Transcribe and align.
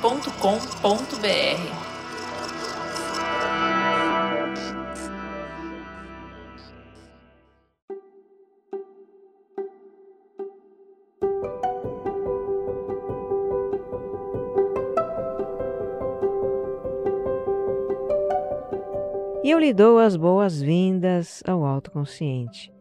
E 19.44 19.52
eu 19.52 19.60
lhe 19.60 19.72
dou 19.74 20.00
as 20.00 20.18
boas-vindas 20.18 21.44
ao 21.48 21.64
Autoconsciente. 21.64 22.75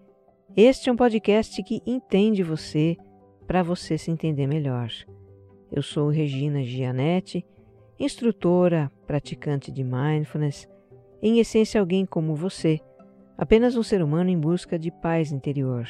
Este 0.57 0.89
é 0.89 0.93
um 0.93 0.97
podcast 0.97 1.61
que 1.65 1.83
entende 1.85 2.45
você 2.45 2.97
para 3.45 3.61
você 3.61 3.99
se 3.99 4.13
entender 4.13 4.47
melhor. 4.47 4.89
Eu 5.69 5.83
sou 5.83 6.09
Regina 6.09 6.63
Gianetti, 6.63 7.45
instrutora, 7.99 8.89
praticante 9.05 9.73
de 9.73 9.83
mindfulness, 9.83 10.69
em 11.21 11.41
essência 11.41 11.81
alguém 11.81 12.07
como 12.07 12.37
você, 12.37 12.79
apenas 13.37 13.75
um 13.75 13.83
ser 13.83 14.01
humano 14.01 14.31
em 14.31 14.39
busca 14.39 14.79
de 14.79 14.93
paz 14.93 15.33
interior. 15.33 15.89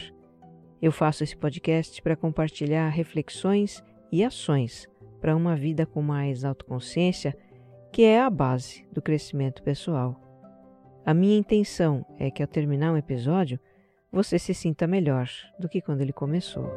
Eu 0.81 0.91
faço 0.91 1.23
esse 1.23 1.37
podcast 1.37 2.01
para 2.01 2.17
compartilhar 2.17 2.89
reflexões 2.89 3.85
e 4.11 4.25
ações 4.25 4.89
para 5.21 5.37
uma 5.37 5.55
vida 5.55 5.85
com 5.85 6.01
mais 6.01 6.43
autoconsciência, 6.43 7.37
que 7.93 8.03
é 8.03 8.19
a 8.19 8.31
base 8.31 8.87
do 8.91 9.03
crescimento 9.03 9.63
pessoal. 9.63 10.19
A 11.05 11.13
minha 11.13 11.37
intenção 11.37 12.03
é 12.19 12.31
que 12.31 12.43
ao 12.43 12.49
terminar 12.49 12.95
um 12.95 12.97
episódio 12.97 13.61
você 14.15 14.39
se 14.39 14.55
sinta 14.55 14.87
melhor 14.87 15.29
do 15.59 15.69
que 15.69 15.81
quando 15.81 16.01
ele 16.01 16.13
começou. 16.13 16.71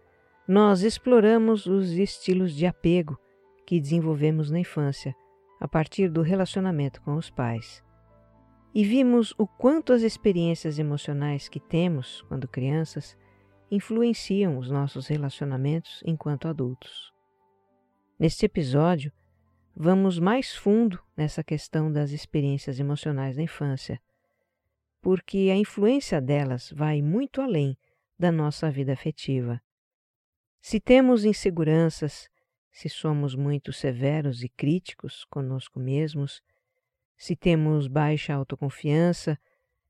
nós 0.49 0.83
exploramos 0.83 1.67
os 1.67 1.91
estilos 1.91 2.55
de 2.55 2.65
apego 2.65 3.19
que 3.67 3.79
desenvolvemos 3.79 4.51
na 4.51 4.59
infância 4.59 5.15
a 5.61 5.69
partir 5.69 6.09
do 6.09 6.23
relacionamento 6.23 7.03
com 7.03 7.17
os 7.17 7.29
pais. 7.29 7.85
E 8.75 8.83
vimos 8.85 9.35
o 9.37 9.47
quanto 9.47 9.93
as 9.93 10.01
experiências 10.01 10.79
emocionais 10.79 11.47
que 11.47 11.61
temos 11.61 12.23
quando 12.23 12.49
crianças 12.49 13.19
influenciam 13.71 14.57
os 14.57 14.71
nossos 14.71 15.09
relacionamentos 15.09 16.03
enquanto 16.07 16.49
adultos. 16.49 17.13
Neste 18.19 18.47
episódio, 18.47 19.13
vamos 19.77 20.19
mais 20.19 20.57
fundo 20.57 20.99
nessa 21.15 21.45
questão 21.45 21.93
das 21.93 22.13
experiências 22.13 22.81
emocionais 22.81 23.37
da 23.37 23.43
infância 23.43 24.01
porque 25.03 25.51
a 25.53 25.57
influência 25.57 26.21
delas 26.21 26.71
vai 26.71 27.03
muito 27.03 27.43
além 27.43 27.77
da 28.17 28.31
nossa 28.31 28.71
vida 28.71 28.93
afetiva. 28.93 29.61
Se 30.61 30.79
temos 30.79 31.25
inseguranças, 31.25 32.29
se 32.71 32.89
somos 32.89 33.35
muito 33.35 33.73
severos 33.73 34.45
e 34.45 34.49
críticos 34.49 35.25
conosco 35.25 35.81
mesmos, 35.81 36.41
se 37.19 37.35
temos 37.35 37.89
baixa 37.89 38.33
autoconfiança, 38.33 39.37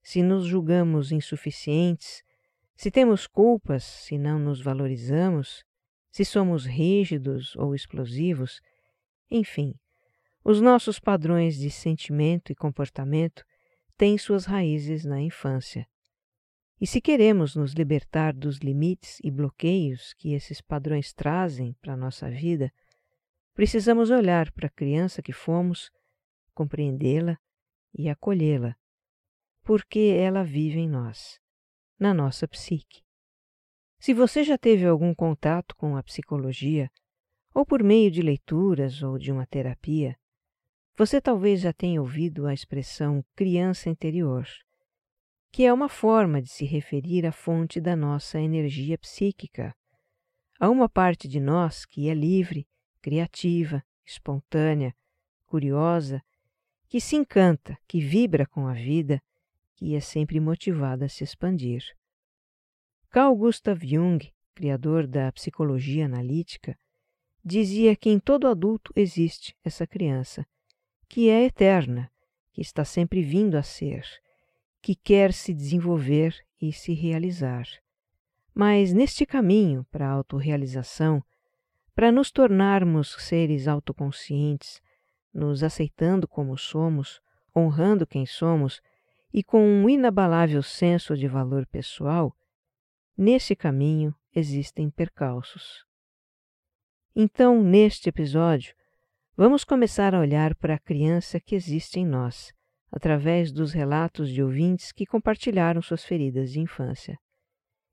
se 0.02 0.22
nos 0.22 0.46
julgamos 0.46 1.12
insuficientes, 1.12 2.22
se 2.74 2.90
temos 2.90 3.26
culpas, 3.26 3.84
se 3.84 4.16
não 4.16 4.38
nos 4.38 4.62
valorizamos, 4.62 5.62
se 6.10 6.24
somos 6.24 6.64
rígidos 6.64 7.54
ou 7.56 7.74
explosivos, 7.74 8.60
enfim, 9.30 9.74
os 10.42 10.60
nossos 10.60 10.98
padrões 10.98 11.56
de 11.56 11.70
sentimento 11.70 12.50
e 12.50 12.54
comportamento 12.54 13.44
tem 14.02 14.18
suas 14.18 14.46
raízes 14.46 15.04
na 15.04 15.20
infância. 15.20 15.86
E 16.80 16.88
se 16.88 17.00
queremos 17.00 17.54
nos 17.54 17.72
libertar 17.72 18.34
dos 18.34 18.58
limites 18.58 19.20
e 19.22 19.30
bloqueios 19.30 20.12
que 20.14 20.34
esses 20.34 20.60
padrões 20.60 21.12
trazem 21.12 21.74
para 21.80 21.92
a 21.92 21.96
nossa 21.96 22.28
vida, 22.28 22.72
precisamos 23.54 24.10
olhar 24.10 24.50
para 24.50 24.66
a 24.66 24.70
criança 24.72 25.22
que 25.22 25.32
fomos, 25.32 25.88
compreendê-la 26.52 27.38
e 27.96 28.08
acolhê-la, 28.08 28.74
porque 29.62 30.12
ela 30.19 30.42
vive 30.42 30.80
em 30.80 30.88
nós, 30.88 31.38
na 31.96 32.12
nossa 32.12 32.48
psique. 32.48 33.04
Se 34.00 34.12
você 34.12 34.42
já 34.42 34.58
teve 34.58 34.84
algum 34.84 35.14
contato 35.14 35.76
com 35.76 35.96
a 35.96 36.02
psicologia, 36.02 36.90
ou 37.54 37.64
por 37.64 37.84
meio 37.84 38.10
de 38.10 38.20
leituras 38.20 39.00
ou 39.00 39.16
de 39.16 39.30
uma 39.30 39.46
terapia, 39.46 40.19
você 40.97 41.20
talvez 41.20 41.60
já 41.60 41.72
tenha 41.72 42.00
ouvido 42.00 42.47
a 42.47 42.53
expressão 42.53 43.25
criança 43.34 43.88
interior, 43.88 44.47
que 45.50 45.64
é 45.64 45.72
uma 45.72 45.88
forma 45.88 46.41
de 46.41 46.50
se 46.50 46.64
referir 46.64 47.26
à 47.26 47.32
fonte 47.32 47.80
da 47.80 47.97
nossa 47.97 48.38
energia 48.38 48.98
psíquica, 48.98 49.75
a 50.60 50.69
uma 50.69 50.88
parte 50.88 51.26
de 51.26 51.41
nós 51.41 51.86
que 51.86 52.08
é 52.08 52.14
livre, 52.14 52.66
criativa, 53.00 53.82
espontânea, 54.05 54.94
curiosa, 55.46 56.22
que 56.88 57.00
se 57.00 57.16
encanta, 57.16 57.76
que 57.88 58.00
vibra 58.00 58.46
com 58.46 58.66
a 58.66 58.75
vida, 58.75 59.20
que 59.75 59.94
é 59.94 60.00
sempre 60.00 60.38
motivada 60.38 61.06
a 61.06 61.08
se 61.08 61.25
expandir. 61.25 61.82
Carl 63.08 63.34
Gustav 63.34 63.82
Jung, 63.82 64.31
criador 64.55 65.06
da 65.06 65.32
psicologia 65.32 66.05
analítica, 66.05 66.78
dizia 67.43 67.96
que 67.96 68.11
em 68.11 68.20
todo 68.20 68.46
adulto 68.46 68.93
existe 68.94 69.56
essa 69.64 69.87
criança 69.87 70.46
que 71.12 71.29
é 71.29 71.44
eterna, 71.44 72.11
que 72.55 72.62
está 72.62 72.87
sempre 72.87 73.20
vindo 73.20 73.59
a 73.59 73.62
ser, 73.62 74.03
que 74.81 74.94
quer 74.94 75.31
se 75.31 75.53
desenvolver 75.53 76.35
e 76.59 76.73
se 76.73 76.94
realizar. 76.94 77.67
Mas 78.55 78.94
neste 78.94 79.26
caminho 79.26 79.85
para 79.91 80.09
a 80.09 80.11
autorrealização, 80.11 81.23
para 81.94 82.11
nos 82.11 82.31
tornarmos 82.31 83.14
seres 83.19 83.69
autoconscientes, 83.69 84.81
nos 85.35 85.62
aceitando 85.62 86.26
como 86.26 86.56
somos, 86.56 87.20
honrando 87.55 88.06
quem 88.06 88.25
somos 88.25 88.81
e 89.35 89.44
com 89.44 89.62
um 89.62 89.91
inabalável 89.91 90.62
senso 90.62 91.14
de 91.14 91.29
valor 91.29 91.67
pessoal, 91.67 92.35
nesse 93.14 93.55
caminho 93.55 94.14
existem 94.35 94.88
percalços. 94.88 95.85
Então, 97.14 97.62
neste 97.62 98.09
episódio, 98.09 98.75
vamos 99.37 99.64
começar 99.64 100.14
a 100.14 100.20
olhar 100.20 100.55
para 100.55 100.75
a 100.75 100.79
criança 100.79 101.40
que 101.40 101.55
existe 101.55 101.99
em 101.99 102.06
nós, 102.06 102.52
através 102.90 103.50
dos 103.50 103.73
relatos 103.73 104.31
de 104.31 104.43
ouvintes 104.43 104.93
que 104.93 105.06
compartilharam 105.06 105.81
suas 105.81 106.05
feridas 106.05 106.52
de 106.52 106.61
infância. 106.61 107.19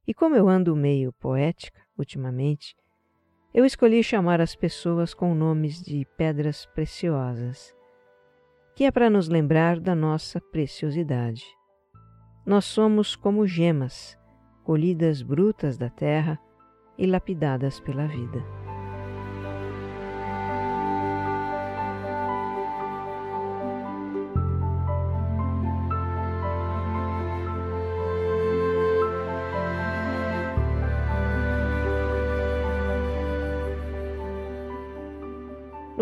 E 0.06 0.13
como 0.13 0.36
eu 0.36 0.50
ando 0.50 0.75
meio 0.75 1.13
poética 1.13 1.81
ultimamente, 1.97 2.75
eu 3.53 3.65
escolhi 3.65 4.03
chamar 4.03 4.41
as 4.41 4.56
pessoas 4.56 5.13
com 5.13 5.33
nomes 5.33 5.81
de 5.81 6.06
pedras 6.18 6.65
preciosas, 6.68 7.74
que 8.75 8.83
é 8.83 8.92
para 8.92 9.09
nos 9.09 9.27
lembrar 9.27 9.80
da 9.80 9.95
nossa 9.95 10.39
preciosidade. 10.39 11.44
Nós 12.45 12.65
somos 12.65 13.15
como 13.15 13.47
gemas, 13.47 14.18
colhidas 14.63 15.21
brutas 15.21 15.77
da 15.77 15.89
terra 15.89 16.39
e 16.97 17.06
lapidadas 17.06 17.80
pela 17.80 18.06
vida. 18.07 18.58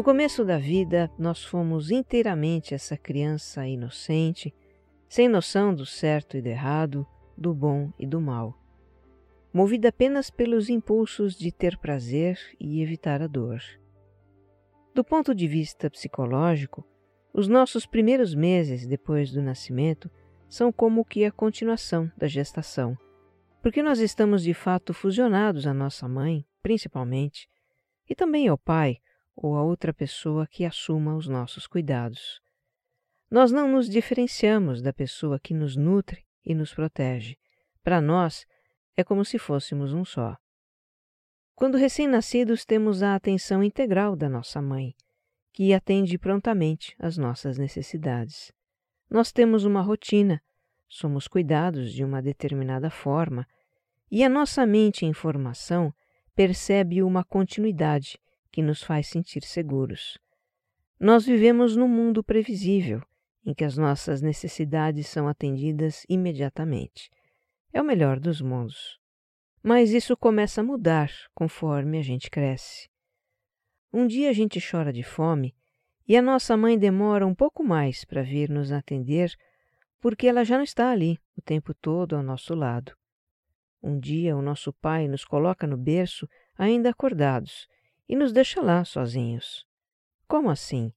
Começo 0.07 0.45
da 0.45 0.57
vida, 0.57 1.11
nós 1.19 1.43
fomos 1.43 1.91
inteiramente 1.91 2.73
essa 2.73 2.95
criança 2.95 3.67
inocente, 3.67 4.55
sem 5.09 5.27
noção 5.27 5.75
do 5.75 5.85
certo 5.85 6.37
e 6.37 6.41
do 6.41 6.47
errado, 6.47 7.05
do 7.37 7.53
bom 7.53 7.91
e 7.99 8.07
do 8.07 8.21
mal, 8.21 8.57
movida 9.51 9.89
apenas 9.89 10.29
pelos 10.29 10.69
impulsos 10.69 11.35
de 11.35 11.51
ter 11.51 11.77
prazer 11.77 12.39
e 12.57 12.81
evitar 12.81 13.21
a 13.21 13.27
dor. 13.27 13.59
Do 14.95 15.03
ponto 15.03 15.35
de 15.35 15.45
vista 15.45 15.89
psicológico, 15.89 16.87
os 17.33 17.49
nossos 17.49 17.85
primeiros 17.85 18.33
meses 18.33 18.87
depois 18.87 19.29
do 19.33 19.41
nascimento 19.41 20.09
são 20.47 20.71
como 20.71 21.03
que 21.03 21.25
a 21.25 21.31
continuação 21.33 22.09
da 22.15 22.27
gestação, 22.27 22.97
porque 23.61 23.83
nós 23.83 23.99
estamos 23.99 24.41
de 24.41 24.53
fato 24.53 24.93
fusionados 24.93 25.67
à 25.67 25.73
nossa 25.73 26.07
mãe, 26.07 26.45
principalmente, 26.63 27.49
e 28.09 28.15
também 28.15 28.47
ao 28.47 28.57
pai, 28.57 29.01
ou 29.37 29.55
a 29.55 29.61
outra 29.61 29.93
pessoa 29.93 30.47
que 30.47 30.65
assuma 30.65 31.15
os 31.15 31.27
nossos 31.27 31.67
cuidados. 31.67 32.41
Nós 33.29 33.51
não 33.51 33.71
nos 33.71 33.87
diferenciamos 33.87 34.81
da 34.81 34.91
pessoa 34.91 35.39
que 35.39 35.53
nos 35.53 35.75
nutre 35.75 36.25
e 36.43 36.55
nos 36.55 36.73
protege. 36.73 37.37
Para 37.83 38.01
nós, 38.01 38.45
é 38.95 39.03
como 39.03 39.23
se 39.23 39.37
fôssemos 39.37 39.93
um 39.93 40.03
só. 40.03 40.35
Quando 41.53 41.77
recém-nascidos, 41.77 42.65
temos 42.65 43.03
a 43.03 43.15
atenção 43.15 43.63
integral 43.63 44.15
da 44.15 44.27
nossa 44.27 44.61
mãe, 44.61 44.95
que 45.53 45.73
atende 45.73 46.17
prontamente 46.17 46.95
às 46.97 47.17
nossas 47.17 47.57
necessidades. 47.57 48.51
Nós 49.09 49.31
temos 49.31 49.65
uma 49.65 49.81
rotina, 49.81 50.41
somos 50.87 51.27
cuidados 51.27 51.93
de 51.93 52.03
uma 52.03 52.21
determinada 52.21 52.89
forma, 52.89 53.45
e 54.09 54.23
a 54.23 54.29
nossa 54.29 54.65
mente 54.65 55.05
em 55.05 55.13
formação 55.13 55.93
percebe 56.35 57.03
uma 57.03 57.23
continuidade 57.23 58.17
que 58.51 58.61
nos 58.61 58.81
faz 58.81 59.07
sentir 59.07 59.43
seguros. 59.43 60.17
Nós 60.99 61.25
vivemos 61.25 61.75
num 61.75 61.87
mundo 61.87 62.23
previsível, 62.23 63.01
em 63.45 63.53
que 63.53 63.63
as 63.63 63.77
nossas 63.77 64.21
necessidades 64.21 65.07
são 65.07 65.27
atendidas 65.27 66.03
imediatamente. 66.09 67.09
É 67.71 67.81
o 67.81 67.85
melhor 67.85 68.19
dos 68.19 68.41
mundos. 68.41 68.99
Mas 69.61 69.91
isso 69.91 70.17
começa 70.17 70.61
a 70.61 70.63
mudar 70.63 71.11
conforme 71.33 71.99
a 71.99 72.01
gente 72.01 72.29
cresce. 72.31 72.89
Um 73.93 74.07
dia 74.07 74.29
a 74.29 74.33
gente 74.33 74.59
chora 74.59 74.91
de 74.91 75.03
fome 75.03 75.55
e 76.07 76.17
a 76.17 76.21
nossa 76.21 76.57
mãe 76.57 76.77
demora 76.77 77.27
um 77.27 77.35
pouco 77.35 77.63
mais 77.63 78.03
para 78.03 78.23
vir 78.23 78.49
nos 78.49 78.71
atender 78.71 79.31
porque 79.99 80.27
ela 80.27 80.43
já 80.43 80.57
não 80.57 80.63
está 80.63 80.91
ali 80.91 81.19
o 81.35 81.41
tempo 81.41 81.73
todo 81.73 82.15
ao 82.15 82.23
nosso 82.23 82.55
lado. 82.55 82.95
Um 83.81 83.99
dia 83.99 84.35
o 84.35 84.41
nosso 84.41 84.73
pai 84.73 85.07
nos 85.07 85.23
coloca 85.23 85.67
no 85.67 85.77
berço 85.77 86.27
ainda 86.57 86.89
acordados 86.89 87.67
e 88.07 88.15
nos 88.15 88.31
deixa 88.31 88.61
lá 88.61 88.83
sozinhos. 88.85 89.65
Como 90.27 90.49
assim? 90.49 90.91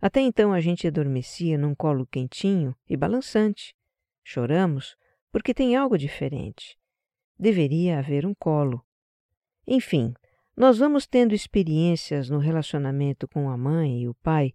Até 0.00 0.20
então 0.20 0.52
a 0.52 0.60
gente 0.60 0.86
adormecia 0.86 1.58
num 1.58 1.74
colo 1.74 2.06
quentinho 2.06 2.74
e 2.88 2.96
balançante. 2.96 3.74
Choramos 4.24 4.96
porque 5.30 5.52
tem 5.52 5.76
algo 5.76 5.98
diferente. 5.98 6.78
Deveria 7.38 7.98
haver 7.98 8.26
um 8.26 8.34
colo. 8.34 8.84
Enfim, 9.66 10.14
nós 10.56 10.78
vamos 10.78 11.06
tendo 11.06 11.34
experiências 11.34 12.28
no 12.28 12.38
relacionamento 12.38 13.28
com 13.28 13.48
a 13.48 13.56
mãe 13.56 14.02
e 14.02 14.08
o 14.08 14.14
pai 14.14 14.54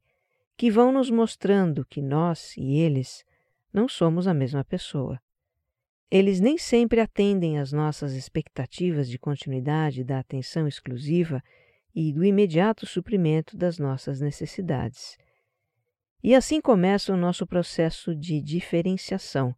que 0.57 0.72
vão 0.72 0.92
nos 0.92 1.10
mostrando 1.10 1.86
que 1.86 2.02
nós 2.02 2.56
e 2.57 2.78
eles 2.78 3.25
não 3.74 3.88
somos 3.88 4.28
a 4.28 4.34
mesma 4.34 4.63
pessoa. 4.63 5.22
Eles 6.10 6.40
nem 6.40 6.57
sempre 6.57 7.02
atendem 7.02 7.60
às 7.60 7.72
nossas 7.72 8.13
expectativas 8.13 9.10
de 9.10 9.18
continuidade 9.18 10.04
da 10.04 10.19
atenção 10.19 10.68
exclusiva 10.68 11.44
e 11.95 12.12
do 12.12 12.25
imediato 12.25 12.86
suprimento 12.86 13.56
das 13.56 13.80
nossas 13.80 14.19
necessidades. 14.19 15.18
E 16.21 16.36
assim 16.36 16.59
começa 16.59 17.13
o 17.13 17.18
nosso 17.18 17.47
processo 17.47 18.13
de 18.13 18.42
diferenciação, 18.42 19.56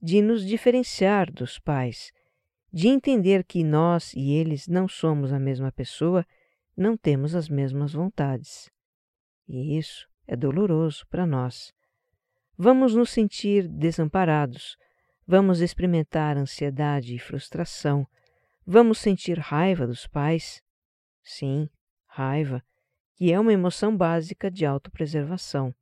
de 0.00 0.22
nos 0.22 0.46
diferenciar 0.46 1.30
dos 1.30 1.58
pais, 1.58 2.12
de 2.72 2.88
entender 2.88 3.44
que 3.44 3.62
nós 3.62 4.14
e 4.14 4.32
eles 4.32 4.66
não 4.66 4.88
somos 4.88 5.32
a 5.32 5.38
mesma 5.38 5.70
pessoa, 5.70 6.24
não 6.74 6.96
temos 6.96 7.34
as 7.34 7.48
mesmas 7.48 7.92
vontades. 7.92 8.70
E 9.46 9.76
isso 9.76 10.08
é 10.26 10.34
doloroso 10.34 11.06
para 11.08 11.26
nós. 11.26 11.72
Vamos 12.56 12.94
nos 12.94 13.10
sentir 13.10 13.68
desamparados, 13.68 14.78
vamos 15.26 15.60
experimentar 15.60 16.38
ansiedade 16.38 17.14
e 17.14 17.18
frustração, 17.18 18.06
vamos 18.66 18.98
sentir 18.98 19.38
raiva 19.38 19.86
dos 19.86 20.06
pais, 20.06 20.62
Sim, 21.28 21.68
raiva, 22.06 22.62
que 23.16 23.32
é 23.32 23.40
uma 23.40 23.52
emoção 23.52 23.96
básica 23.96 24.48
de 24.48 24.64
autopreservação. 24.64 25.74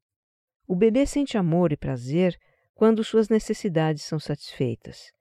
O 0.67 0.75
bebê 0.75 1.07
sente 1.07 1.37
amor 1.37 1.71
e 1.71 1.77
prazer 1.77 2.41
quando 2.73 3.05
suas 3.05 3.29
necessidades 3.29 4.05
são 4.05 4.19
satisfeitas. 4.19 5.13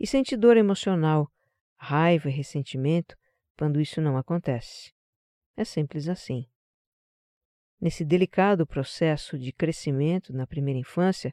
E 0.00 0.06
sente 0.06 0.36
dor 0.36 0.56
emocional, 0.56 1.30
raiva 1.76 2.28
e 2.28 2.32
ressentimento 2.32 3.16
quando 3.56 3.80
isso 3.80 4.00
não 4.00 4.16
acontece. 4.16 4.92
É 5.56 5.64
simples 5.64 6.08
assim. 6.08 6.44
Nesse 7.80 8.04
delicado 8.04 8.66
processo 8.66 9.38
de 9.38 9.52
crescimento 9.52 10.32
na 10.32 10.44
primeira 10.44 10.80
infância, 10.80 11.32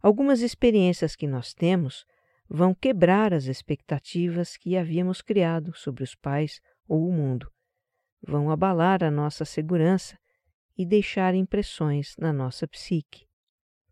algumas 0.00 0.40
experiências 0.40 1.14
que 1.14 1.26
nós 1.26 1.52
temos 1.52 2.06
vão 2.48 2.74
quebrar 2.74 3.34
as 3.34 3.44
expectativas 3.44 4.56
que 4.56 4.78
havíamos 4.78 5.20
criado 5.20 5.76
sobre 5.76 6.02
os 6.02 6.14
pais 6.14 6.58
ou 6.90 7.06
o 7.06 7.12
mundo, 7.12 7.48
vão 8.20 8.50
abalar 8.50 9.04
a 9.04 9.12
nossa 9.12 9.44
segurança 9.44 10.18
e 10.76 10.84
deixar 10.84 11.36
impressões 11.36 12.16
na 12.18 12.32
nossa 12.32 12.66
psique. 12.66 13.28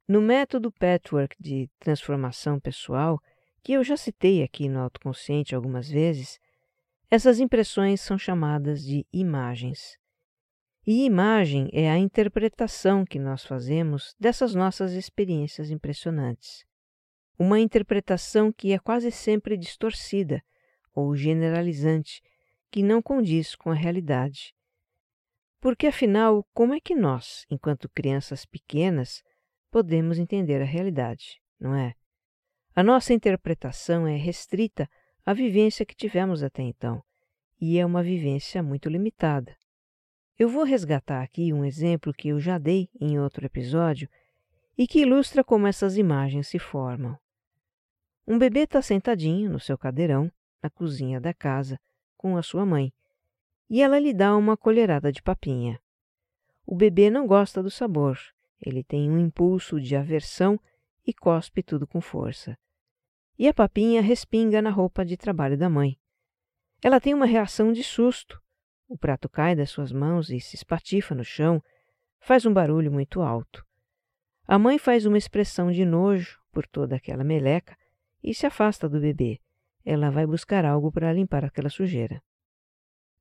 No 0.08 0.20
método 0.20 0.72
Patchwork 0.72 1.36
de 1.38 1.70
transformação 1.78 2.58
pessoal, 2.58 3.22
que 3.62 3.72
eu 3.72 3.84
já 3.84 3.96
citei 3.96 4.42
aqui 4.42 4.68
no 4.68 4.80
autoconsciente 4.80 5.54
algumas 5.54 5.88
vezes, 5.88 6.40
essas 7.08 7.38
impressões 7.38 8.00
são 8.00 8.18
chamadas 8.18 8.82
de 8.82 9.06
imagens. 9.12 9.96
E 10.84 11.04
imagem 11.04 11.68
é 11.72 11.88
a 11.88 11.98
interpretação 11.98 13.04
que 13.04 13.20
nós 13.20 13.44
fazemos 13.44 14.16
dessas 14.18 14.56
nossas 14.56 14.92
experiências 14.92 15.70
impressionantes. 15.70 16.64
Uma 17.38 17.60
interpretação 17.60 18.50
que 18.50 18.72
é 18.72 18.78
quase 18.78 19.12
sempre 19.12 19.56
distorcida 19.56 20.42
ou 20.92 21.14
generalizante 21.14 22.22
que 22.70 22.82
não 22.82 23.00
condiz 23.00 23.54
com 23.54 23.70
a 23.70 23.74
realidade. 23.74 24.54
Porque, 25.60 25.86
afinal, 25.86 26.46
como 26.54 26.74
é 26.74 26.80
que 26.80 26.94
nós, 26.94 27.44
enquanto 27.50 27.88
crianças 27.88 28.46
pequenas, 28.46 29.22
podemos 29.70 30.18
entender 30.18 30.62
a 30.62 30.64
realidade, 30.64 31.40
não 31.58 31.74
é? 31.74 31.94
A 32.74 32.82
nossa 32.82 33.12
interpretação 33.12 34.06
é 34.06 34.16
restrita 34.16 34.88
à 35.26 35.34
vivência 35.34 35.84
que 35.84 35.96
tivemos 35.96 36.42
até 36.42 36.62
então, 36.62 37.02
e 37.60 37.78
é 37.78 37.84
uma 37.84 38.02
vivência 38.02 38.62
muito 38.62 38.88
limitada. 38.88 39.56
Eu 40.38 40.48
vou 40.48 40.62
resgatar 40.62 41.22
aqui 41.22 41.52
um 41.52 41.64
exemplo 41.64 42.14
que 42.14 42.28
eu 42.28 42.38
já 42.38 42.56
dei 42.56 42.88
em 43.00 43.18
outro 43.18 43.44
episódio 43.44 44.08
e 44.76 44.86
que 44.86 45.00
ilustra 45.00 45.42
como 45.42 45.66
essas 45.66 45.96
imagens 45.96 46.46
se 46.46 46.60
formam. 46.60 47.18
Um 48.24 48.38
bebê 48.38 48.60
está 48.60 48.80
sentadinho 48.80 49.50
no 49.50 49.58
seu 49.58 49.76
cadeirão, 49.76 50.30
na 50.62 50.70
cozinha 50.70 51.20
da 51.20 51.34
casa, 51.34 51.80
com 52.18 52.36
a 52.36 52.42
sua 52.42 52.66
mãe, 52.66 52.92
e 53.70 53.80
ela 53.80 53.98
lhe 53.98 54.12
dá 54.12 54.36
uma 54.36 54.56
colherada 54.56 55.10
de 55.10 55.22
papinha. 55.22 55.80
O 56.66 56.74
bebê 56.74 57.08
não 57.08 57.26
gosta 57.26 57.62
do 57.62 57.70
sabor, 57.70 58.18
ele 58.60 58.84
tem 58.84 59.10
um 59.10 59.18
impulso 59.18 59.80
de 59.80 59.96
aversão 59.96 60.60
e 61.06 61.14
cospe 61.14 61.62
tudo 61.62 61.86
com 61.86 62.00
força. 62.00 62.58
E 63.38 63.48
a 63.48 63.54
papinha 63.54 64.02
respinga 64.02 64.60
na 64.60 64.68
roupa 64.68 65.04
de 65.04 65.16
trabalho 65.16 65.56
da 65.56 65.70
mãe. 65.70 65.96
Ela 66.82 67.00
tem 67.00 67.14
uma 67.14 67.24
reação 67.24 67.72
de 67.72 67.82
susto, 67.82 68.42
o 68.88 68.98
prato 68.98 69.28
cai 69.28 69.54
das 69.54 69.70
suas 69.70 69.92
mãos 69.92 70.28
e 70.28 70.40
se 70.40 70.56
espatifa 70.56 71.14
no 71.14 71.24
chão, 71.24 71.62
faz 72.20 72.44
um 72.44 72.52
barulho 72.52 72.90
muito 72.90 73.22
alto. 73.22 73.64
A 74.46 74.58
mãe 74.58 74.78
faz 74.78 75.06
uma 75.06 75.18
expressão 75.18 75.70
de 75.70 75.84
nojo 75.84 76.40
por 76.50 76.66
toda 76.66 76.96
aquela 76.96 77.22
meleca 77.22 77.76
e 78.22 78.34
se 78.34 78.46
afasta 78.46 78.88
do 78.88 79.00
bebê. 79.00 79.40
Ela 79.90 80.10
vai 80.10 80.26
buscar 80.26 80.66
algo 80.66 80.92
para 80.92 81.10
limpar 81.14 81.46
aquela 81.46 81.70
sujeira. 81.70 82.22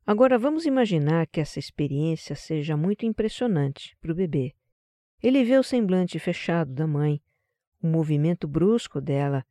Agora 0.05 0.37
vamos 0.37 0.65
imaginar 0.65 1.25
que 1.25 1.39
essa 1.39 1.59
experiência 1.59 2.35
seja 2.35 2.75
muito 2.75 3.05
impressionante 3.05 3.95
para 4.01 4.11
o 4.11 4.15
bebê. 4.15 4.53
Ele 5.23 5.45
vê 5.45 5.57
o 5.57 5.63
semblante 5.63 6.19
fechado 6.19 6.73
da 6.73 6.85
mãe, 6.85 7.21
o 7.81 7.87
movimento 7.87 8.49
brusco 8.49 8.99
dela, 8.99 9.45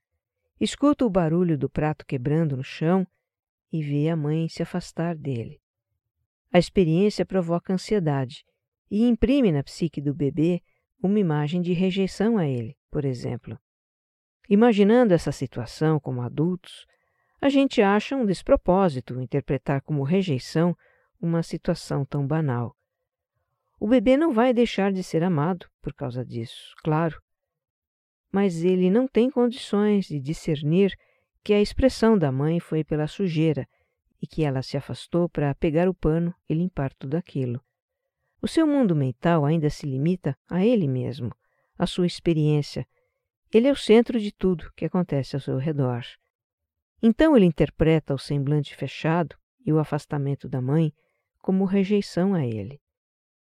escuta 0.61 1.07
o 1.07 1.11
barulho 1.11 1.57
do 1.57 1.71
prato 1.71 2.05
quebrando 2.05 2.55
no 2.55 2.63
chão 2.63 3.07
e 3.73 3.83
vê 3.83 4.11
a 4.11 4.17
mãe 4.17 4.47
se 4.51 4.63
afastar 4.63 5.17
dele. 5.17 5.59
A 6.53 6.59
experiência 6.59 7.25
provoca 7.25 7.73
ansiedade 7.73 8.45
e 8.91 9.09
imprime 9.09 9.51
na 9.51 9.63
psique 9.63 10.03
do 10.03 10.13
bebê 10.13 10.63
uma 11.03 11.19
imagem 11.19 11.63
de 11.63 11.73
rejeição 11.73 12.37
a 12.37 12.47
ele, 12.47 12.77
por 12.91 13.07
exemplo. 13.07 13.59
Imaginando 14.51 15.15
essa 15.15 15.33
situação 15.33 15.99
como 15.99 16.21
adultos, 16.21 16.87
a 17.41 17.49
gente 17.49 17.83
acha 17.83 18.17
um 18.17 18.25
despropósito 18.25 19.21
interpretar 19.21 19.83
como 19.83 20.03
rejeição 20.03 20.77
uma 21.21 21.43
situação 21.43 22.05
tão 22.05 22.27
banal. 22.27 22.77
O 23.79 23.87
bebê 23.87 24.17
não 24.17 24.33
vai 24.33 24.55
deixar 24.55 24.93
de 24.93 25.03
ser 25.03 25.23
amado 25.23 25.69
por 25.83 25.93
causa 25.93 26.25
disso, 26.25 26.75
claro. 26.83 27.21
Mas 28.33 28.65
ele 28.65 28.91
não 28.91 29.07
tem 29.07 29.31
condições 29.31 30.07
de 30.07 30.19
discernir 30.19 30.97
que 31.45 31.53
a 31.53 31.61
expressão 31.61 32.19
da 32.19 32.33
mãe 32.33 32.59
foi 32.59 32.83
pela 32.83 33.07
sujeira 33.07 33.69
e 34.21 34.27
que 34.27 34.43
ela 34.43 34.63
se 34.63 34.77
afastou 34.77 35.29
para 35.29 35.55
pegar 35.55 35.89
o 35.89 35.95
pano 35.95 36.35
e 36.49 36.55
limpar 36.55 36.93
tudo 36.95 37.17
aquilo. 37.17 37.63
O 38.41 38.49
seu 38.49 38.67
mundo 38.67 38.97
mental 38.97 39.45
ainda 39.45 39.69
se 39.69 39.87
limita 39.87 40.37
a 40.49 40.65
ele 40.65 40.89
mesmo, 40.89 41.33
à 41.79 41.87
sua 41.87 42.07
experiência. 42.07 42.87
Ele 43.53 43.69
é 43.69 43.73
o 43.73 43.77
centro 43.77 44.19
de 44.19 44.33
tudo 44.33 44.73
que 44.75 44.85
acontece 44.85 45.37
ao 45.37 45.41
seu 45.41 45.59
redor. 45.59 46.03
Então 47.09 47.37
ele 47.37 47.47
interpreta 47.47 48.13
o 48.13 48.19
semblante 48.19 48.75
fechado 48.75 49.37
e 49.65 49.73
o 49.73 49.79
afastamento 49.79 50.49
da 50.49 50.61
mãe 50.61 50.93
como 51.39 51.65
rejeição 51.65 52.35
a 52.35 52.45
ele. 52.45 52.81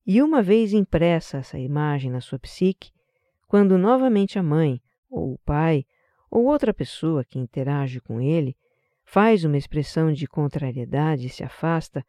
E 0.03 0.19
uma 0.19 0.41
vez 0.41 0.73
impressa 0.73 1.37
essa 1.37 1.59
imagem 1.59 2.09
na 2.09 2.21
sua 2.21 2.39
psique, 2.39 2.91
quando 3.47 3.77
novamente 3.77 4.39
a 4.39 4.41
mãe, 4.41 4.81
ou 5.07 5.33
o 5.33 5.37
pai, 5.45 5.85
ou 6.27 6.45
outra 6.45 6.73
pessoa 6.73 7.23
que 7.23 7.37
interage 7.37 8.01
com 8.01 8.19
ele 8.19 8.57
faz 9.03 9.45
uma 9.45 9.59
expressão 9.59 10.11
de 10.11 10.25
contrariedade 10.25 11.27
e 11.27 11.29
se 11.29 11.43
afasta, 11.43 12.03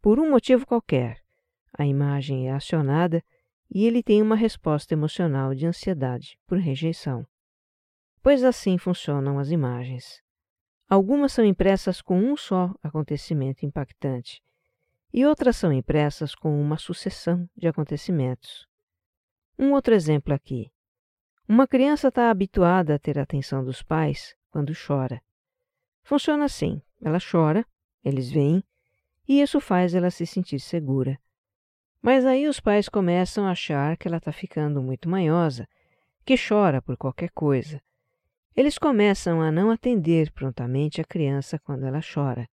por 0.00 0.18
um 0.18 0.30
motivo 0.30 0.64
qualquer, 0.64 1.20
a 1.78 1.84
imagem 1.84 2.48
é 2.48 2.52
acionada 2.52 3.22
e 3.70 3.84
ele 3.84 4.02
tem 4.02 4.22
uma 4.22 4.36
resposta 4.36 4.94
emocional 4.94 5.54
de 5.54 5.66
ansiedade 5.66 6.38
por 6.46 6.56
rejeição. 6.56 7.26
Pois 8.22 8.42
assim 8.42 8.78
funcionam 8.78 9.38
as 9.38 9.50
imagens. 9.50 10.23
Algumas 10.88 11.32
são 11.32 11.44
impressas 11.44 12.02
com 12.02 12.18
um 12.18 12.36
só 12.36 12.74
acontecimento 12.82 13.64
impactante, 13.64 14.42
e 15.12 15.24
outras 15.24 15.56
são 15.56 15.72
impressas 15.72 16.34
com 16.34 16.60
uma 16.60 16.76
sucessão 16.76 17.48
de 17.56 17.66
acontecimentos. 17.66 18.66
Um 19.58 19.72
outro 19.72 19.94
exemplo 19.94 20.34
aqui. 20.34 20.70
Uma 21.48 21.66
criança 21.66 22.08
está 22.08 22.30
habituada 22.30 22.94
a 22.94 22.98
ter 22.98 23.18
a 23.18 23.22
atenção 23.22 23.64
dos 23.64 23.82
pais 23.82 24.34
quando 24.50 24.72
chora. 24.74 25.22
Funciona 26.02 26.44
assim: 26.44 26.82
ela 27.00 27.18
chora, 27.18 27.64
eles 28.04 28.30
vêm, 28.30 28.62
e 29.26 29.40
isso 29.40 29.60
faz 29.60 29.94
ela 29.94 30.10
se 30.10 30.26
sentir 30.26 30.58
segura. 30.58 31.18
Mas 32.02 32.26
aí 32.26 32.46
os 32.46 32.60
pais 32.60 32.88
começam 32.88 33.46
a 33.46 33.52
achar 33.52 33.96
que 33.96 34.06
ela 34.06 34.18
está 34.18 34.32
ficando 34.32 34.82
muito 34.82 35.08
manhosa, 35.08 35.66
que 36.24 36.34
chora 36.36 36.82
por 36.82 36.96
qualquer 36.96 37.30
coisa. 37.30 37.80
Eles 38.56 38.78
começam 38.78 39.40
a 39.40 39.50
não 39.50 39.68
atender 39.68 40.30
prontamente 40.30 41.00
a 41.00 41.04
criança 41.04 41.58
quando 41.58 41.86
ela 41.86 42.00
chora. 42.00 42.48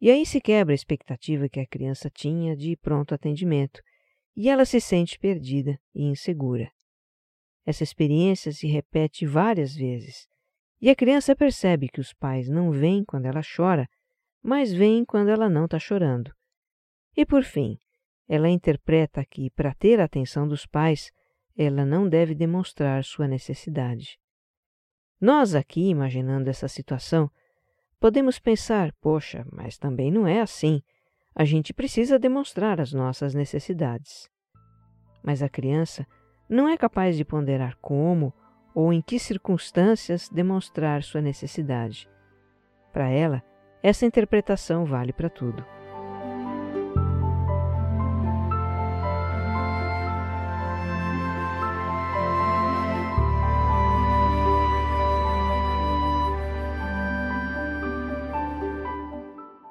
E 0.00 0.10
aí 0.10 0.24
se 0.24 0.40
quebra 0.40 0.72
a 0.72 0.74
expectativa 0.74 1.46
que 1.46 1.60
a 1.60 1.66
criança 1.66 2.08
tinha 2.08 2.56
de 2.56 2.74
pronto 2.78 3.14
atendimento, 3.14 3.82
e 4.34 4.48
ela 4.48 4.64
se 4.64 4.80
sente 4.80 5.18
perdida 5.18 5.78
e 5.94 6.04
insegura. 6.04 6.70
Essa 7.66 7.82
experiência 7.82 8.50
se 8.50 8.66
repete 8.66 9.26
várias 9.26 9.74
vezes, 9.74 10.26
e 10.80 10.88
a 10.88 10.96
criança 10.96 11.36
percebe 11.36 11.88
que 11.88 12.00
os 12.00 12.14
pais 12.14 12.48
não 12.48 12.70
vêm 12.70 13.04
quando 13.04 13.26
ela 13.26 13.42
chora, 13.42 13.86
mas 14.42 14.72
vêm 14.72 15.04
quando 15.04 15.28
ela 15.28 15.50
não 15.50 15.66
está 15.66 15.78
chorando. 15.78 16.32
E 17.14 17.26
por 17.26 17.42
fim, 17.42 17.78
ela 18.26 18.48
interpreta 18.48 19.22
que, 19.24 19.50
para 19.50 19.74
ter 19.74 20.00
a 20.00 20.04
atenção 20.04 20.48
dos 20.48 20.66
pais, 20.66 21.10
ela 21.56 21.84
não 21.84 22.08
deve 22.08 22.34
demonstrar 22.34 23.04
sua 23.04 23.28
necessidade. 23.28 24.18
Nós 25.20 25.54
aqui, 25.54 25.88
imaginando 25.88 26.50
essa 26.50 26.68
situação, 26.68 27.30
podemos 27.98 28.38
pensar: 28.38 28.92
poxa, 29.00 29.46
mas 29.52 29.78
também 29.78 30.10
não 30.10 30.26
é 30.26 30.40
assim. 30.40 30.82
A 31.34 31.44
gente 31.44 31.72
precisa 31.72 32.18
demonstrar 32.18 32.80
as 32.80 32.92
nossas 32.92 33.34
necessidades. 33.34 34.28
Mas 35.22 35.42
a 35.42 35.48
criança 35.48 36.06
não 36.48 36.68
é 36.68 36.76
capaz 36.76 37.16
de 37.16 37.24
ponderar 37.24 37.76
como 37.80 38.32
ou 38.74 38.92
em 38.92 39.00
que 39.00 39.18
circunstâncias 39.18 40.28
demonstrar 40.28 41.02
sua 41.02 41.20
necessidade. 41.20 42.08
Para 42.92 43.08
ela, 43.08 43.42
essa 43.82 44.06
interpretação 44.06 44.84
vale 44.84 45.12
para 45.12 45.30
tudo. 45.30 45.64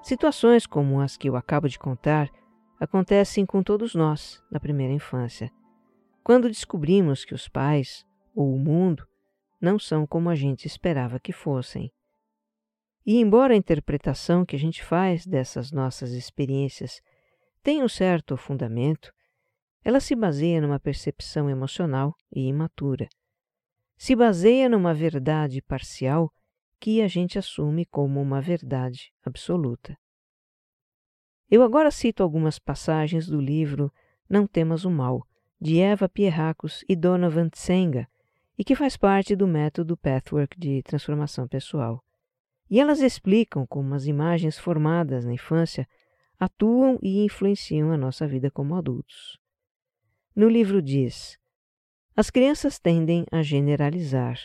Situações 0.06 0.68
como 0.68 1.02
as 1.02 1.18
que 1.18 1.28
eu 1.28 1.36
acabo 1.36 1.68
de 1.68 1.80
contar 1.80 2.30
acontecem 2.80 3.44
com 3.44 3.64
todos 3.64 3.96
nós 3.96 4.40
na 4.52 4.60
primeira 4.60 4.94
infância, 4.94 5.52
quando 6.24 6.48
descobrimos 6.48 7.26
que 7.26 7.34
os 7.34 7.48
pais 7.50 8.06
ou 8.36 8.54
o 8.54 8.60
mundo 8.60 9.04
não 9.60 9.80
são 9.80 10.06
como 10.06 10.30
a 10.30 10.36
gente 10.36 10.68
esperava 10.68 11.20
que 11.20 11.32
fossem. 11.32 11.92
E 13.04 13.20
embora 13.20 13.56
a 13.56 13.58
interpretação 13.58 14.46
que 14.46 14.56
a 14.56 14.60
gente 14.60 14.84
faz 14.84 15.26
dessas 15.26 15.72
nossas 15.72 16.12
experiências 16.12 17.02
tenha 17.64 17.84
um 17.84 17.90
certo 17.90 18.38
fundamento, 18.38 19.12
ela 19.84 20.00
se 20.00 20.16
baseia 20.16 20.62
numa 20.62 20.80
percepção 20.80 21.50
emocional 21.50 22.14
e 22.32 22.48
imatura. 22.48 23.08
Se 23.98 24.16
baseia 24.16 24.70
numa 24.70 24.94
verdade 24.94 25.64
parcial 25.64 26.32
que 26.86 27.02
a 27.02 27.08
gente 27.08 27.40
assume 27.40 27.84
como 27.84 28.22
uma 28.22 28.40
verdade 28.40 29.12
absoluta. 29.26 29.98
Eu 31.50 31.64
agora 31.64 31.90
cito 31.90 32.22
algumas 32.22 32.60
passagens 32.60 33.26
do 33.26 33.42
livro 33.42 33.92
Não 34.30 34.46
Temas 34.46 34.86
o 34.86 34.92
Mal, 34.92 35.28
de 35.60 35.80
Eva 35.80 36.08
Pierracos 36.08 36.86
e 36.88 36.96
Donovan 36.96 37.50
Tsenga, 37.50 38.08
e 38.56 38.64
que 38.64 38.76
faz 38.76 38.96
parte 38.96 39.36
do 39.36 39.48
método 39.48 39.98
Pathwork 39.98 40.60
de 40.60 40.84
transformação 40.84 41.48
pessoal. 41.48 42.04
E 42.70 42.80
elas 42.80 43.00
explicam 43.00 43.66
como 43.66 43.96
as 43.96 44.06
imagens 44.06 44.60
formadas 44.60 45.26
na 45.26 45.34
infância 45.34 45.88
atuam 46.40 47.00
e 47.02 47.26
influenciam 47.26 47.92
a 47.92 47.98
nossa 47.98 48.28
vida 48.28 48.52
como 48.52 48.76
adultos. 48.76 49.40
No 50.36 50.48
livro 50.48 50.84
diz: 50.84 51.40
As 52.16 52.30
crianças 52.30 52.78
tendem 52.78 53.26
a 53.32 53.42
generalizar. 53.42 54.38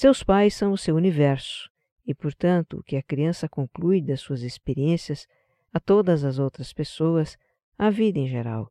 Seus 0.00 0.22
pais 0.22 0.54
são 0.54 0.70
o 0.70 0.78
seu 0.78 0.94
universo, 0.94 1.68
e, 2.06 2.14
portanto, 2.14 2.78
o 2.78 2.82
que 2.84 2.94
a 2.94 3.02
criança 3.02 3.48
conclui 3.48 4.00
das 4.00 4.20
suas 4.20 4.42
experiências 4.42 5.26
a 5.72 5.80
todas 5.80 6.22
as 6.22 6.38
outras 6.38 6.72
pessoas, 6.72 7.36
a 7.76 7.90
vida 7.90 8.16
em 8.16 8.28
geral. 8.28 8.70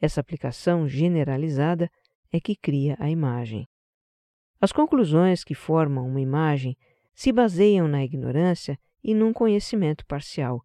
Essa 0.00 0.22
aplicação 0.22 0.88
generalizada 0.88 1.90
é 2.32 2.40
que 2.40 2.56
cria 2.56 2.96
a 2.98 3.10
imagem. 3.10 3.68
As 4.58 4.72
conclusões 4.72 5.44
que 5.44 5.54
formam 5.54 6.08
uma 6.08 6.22
imagem 6.22 6.74
se 7.12 7.30
baseiam 7.32 7.86
na 7.86 8.02
ignorância 8.02 8.78
e 9.04 9.12
num 9.12 9.34
conhecimento 9.34 10.06
parcial, 10.06 10.64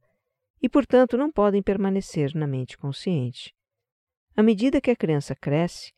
e, 0.62 0.70
portanto, 0.70 1.18
não 1.18 1.30
podem 1.30 1.62
permanecer 1.62 2.34
na 2.34 2.48
mente 2.48 2.78
consciente. 2.78 3.54
À 4.38 4.42
medida 4.42 4.80
que 4.80 4.90
a 4.90 4.96
criança 4.96 5.36
cresce, 5.36 5.92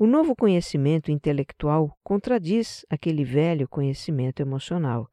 o 0.00 0.06
novo 0.06 0.34
conhecimento 0.34 1.10
intelectual 1.10 1.94
contradiz 2.02 2.86
aquele 2.88 3.22
velho 3.22 3.68
conhecimento 3.68 4.40
emocional. 4.40 5.06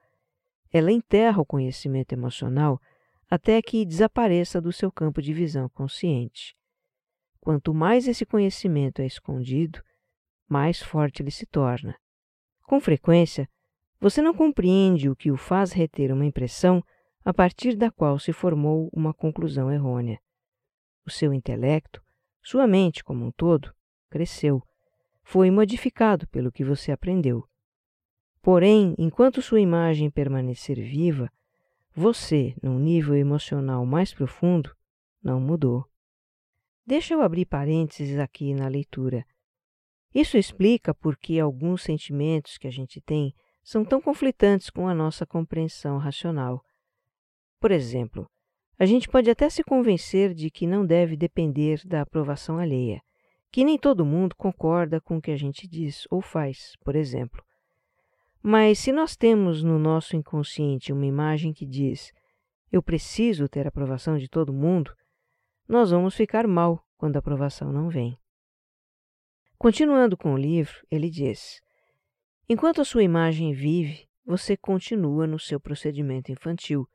Ela 0.71 0.93
enterra 0.93 1.41
o 1.41 1.45
conhecimento 1.45 2.13
emocional 2.13 2.79
até 3.29 3.61
que 3.61 3.85
desapareça 3.85 4.61
do 4.61 4.71
seu 4.71 4.89
campo 4.89 5.21
de 5.21 5.33
visão 5.33 5.67
consciente. 5.67 6.55
Quanto 7.41 7.73
mais 7.73 8.07
esse 8.07 8.25
conhecimento 8.25 9.01
é 9.01 9.05
escondido, 9.05 9.83
mais 10.47 10.81
forte 10.81 11.21
ele 11.21 11.31
se 11.31 11.45
torna. 11.45 11.93
Com 12.63 12.79
frequência, 12.79 13.45
você 13.99 14.21
não 14.21 14.33
compreende 14.33 15.09
o 15.09 15.17
que 15.17 15.29
o 15.29 15.35
faz 15.35 15.73
reter 15.73 16.13
uma 16.13 16.25
impressão 16.25 16.81
a 17.25 17.33
partir 17.33 17.75
da 17.75 17.91
qual 17.91 18.17
se 18.17 18.31
formou 18.31 18.89
uma 18.93 19.13
conclusão 19.13 19.69
errônea. 19.69 20.17
O 21.05 21.11
seu 21.11 21.33
intelecto, 21.33 22.01
sua 22.41 22.65
mente 22.65 23.03
como 23.03 23.25
um 23.25 23.31
todo, 23.33 23.75
cresceu, 24.09 24.63
foi 25.29 25.51
modificado 25.51 26.25
pelo 26.29 26.49
que 26.49 26.63
você 26.63 26.89
aprendeu. 26.89 27.45
Porém, 28.41 28.95
enquanto 28.97 29.41
sua 29.41 29.59
imagem 29.59 30.09
permanecer 30.09 30.77
viva, 30.77 31.29
você, 31.93 32.55
num 32.63 32.79
nível 32.79 33.13
emocional 33.13 33.85
mais 33.85 34.13
profundo, 34.13 34.73
não 35.21 35.37
mudou. 35.41 35.83
Deixa 36.85 37.13
eu 37.13 37.21
abrir 37.21 37.45
parênteses 37.45 38.17
aqui 38.17 38.53
na 38.53 38.69
leitura. 38.69 39.25
Isso 40.15 40.37
explica 40.37 40.93
por 40.93 41.17
que 41.17 41.41
alguns 41.41 41.83
sentimentos 41.83 42.57
que 42.57 42.65
a 42.65 42.71
gente 42.71 43.01
tem 43.01 43.35
são 43.61 43.83
tão 43.83 43.99
conflitantes 43.99 44.69
com 44.69 44.87
a 44.87 44.95
nossa 44.95 45.25
compreensão 45.25 45.97
racional. 45.97 46.63
Por 47.59 47.71
exemplo, 47.71 48.31
a 48.79 48.85
gente 48.85 49.09
pode 49.09 49.29
até 49.29 49.49
se 49.49 49.61
convencer 49.61 50.33
de 50.33 50.49
que 50.49 50.65
não 50.65 50.85
deve 50.85 51.17
depender 51.17 51.81
da 51.85 52.03
aprovação 52.03 52.57
alheia, 52.59 53.01
que 53.57 53.65
nem 53.65 53.75
todo 53.75 54.05
mundo 54.05 54.35
concorda 54.35 55.01
com 55.01 55.17
o 55.17 55.21
que 55.21 55.31
a 55.31 55.35
gente 55.35 55.67
diz 55.67 56.05
ou 56.11 56.21
faz, 56.21 56.75
por 56.85 56.95
exemplo. 56.95 57.43
Mas 58.39 58.77
se 58.77 58.91
nós 58.91 59.15
temos 59.15 59.63
no 59.63 59.79
nosso 59.79 60.15
inconsciente 60.15 60.93
uma 60.93 61.07
imagem 61.07 61.51
que 61.51 61.65
diz 61.65 62.13
eu 62.71 62.83
preciso 62.83 63.49
ter 63.49 63.65
a 63.65 63.69
aprovação 63.69 64.15
de 64.15 64.29
todo 64.29 64.53
mundo, 64.53 64.93
nós 65.67 65.89
vamos 65.89 66.13
ficar 66.13 66.45
mal 66.45 66.85
quando 66.97 67.15
a 67.15 67.19
aprovação 67.19 67.73
não 67.73 67.89
vem. 67.89 68.15
Continuando 69.57 70.15
com 70.15 70.35
o 70.35 70.37
livro, 70.37 70.75
ele 70.91 71.09
diz: 71.09 71.59
Enquanto 72.47 72.81
a 72.81 72.85
sua 72.85 73.01
imagem 73.01 73.53
vive, 73.53 74.07
você 74.23 74.55
continua 74.55 75.25
no 75.25 75.39
seu 75.39 75.59
procedimento 75.59 76.31
infantil, 76.31 76.87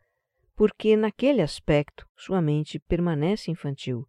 porque 0.55 0.97
naquele 0.97 1.43
aspecto 1.43 2.09
sua 2.17 2.41
mente 2.41 2.79
permanece 2.79 3.51
infantil, 3.51 4.07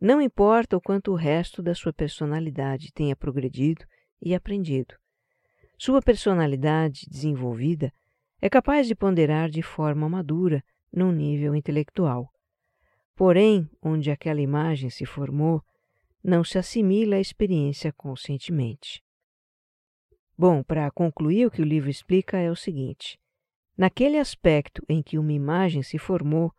não 0.00 0.20
importa 0.22 0.76
o 0.76 0.80
quanto 0.80 1.12
o 1.12 1.16
resto 1.16 1.62
da 1.62 1.74
sua 1.74 1.92
personalidade 1.92 2.90
tenha 2.92 3.14
progredido 3.14 3.84
e 4.22 4.34
aprendido. 4.34 4.94
Sua 5.78 6.00
personalidade 6.00 7.06
desenvolvida 7.08 7.92
é 8.40 8.48
capaz 8.48 8.86
de 8.86 8.94
ponderar 8.94 9.50
de 9.50 9.62
forma 9.62 10.08
madura 10.08 10.64
num 10.92 11.12
nível 11.12 11.54
intelectual. 11.54 12.32
Porém, 13.14 13.68
onde 13.82 14.10
aquela 14.10 14.40
imagem 14.40 14.88
se 14.88 15.04
formou, 15.04 15.62
não 16.24 16.42
se 16.42 16.58
assimila 16.58 17.16
à 17.16 17.20
experiência 17.20 17.92
conscientemente. 17.92 19.02
Bom, 20.36 20.62
para 20.62 20.90
concluir, 20.90 21.46
o 21.46 21.50
que 21.50 21.60
o 21.60 21.64
livro 21.64 21.90
explica 21.90 22.38
é 22.38 22.50
o 22.50 22.56
seguinte: 22.56 23.18
naquele 23.76 24.18
aspecto 24.18 24.82
em 24.88 25.02
que 25.02 25.18
uma 25.18 25.32
imagem 25.32 25.82
se 25.82 25.98
formou, 25.98 26.50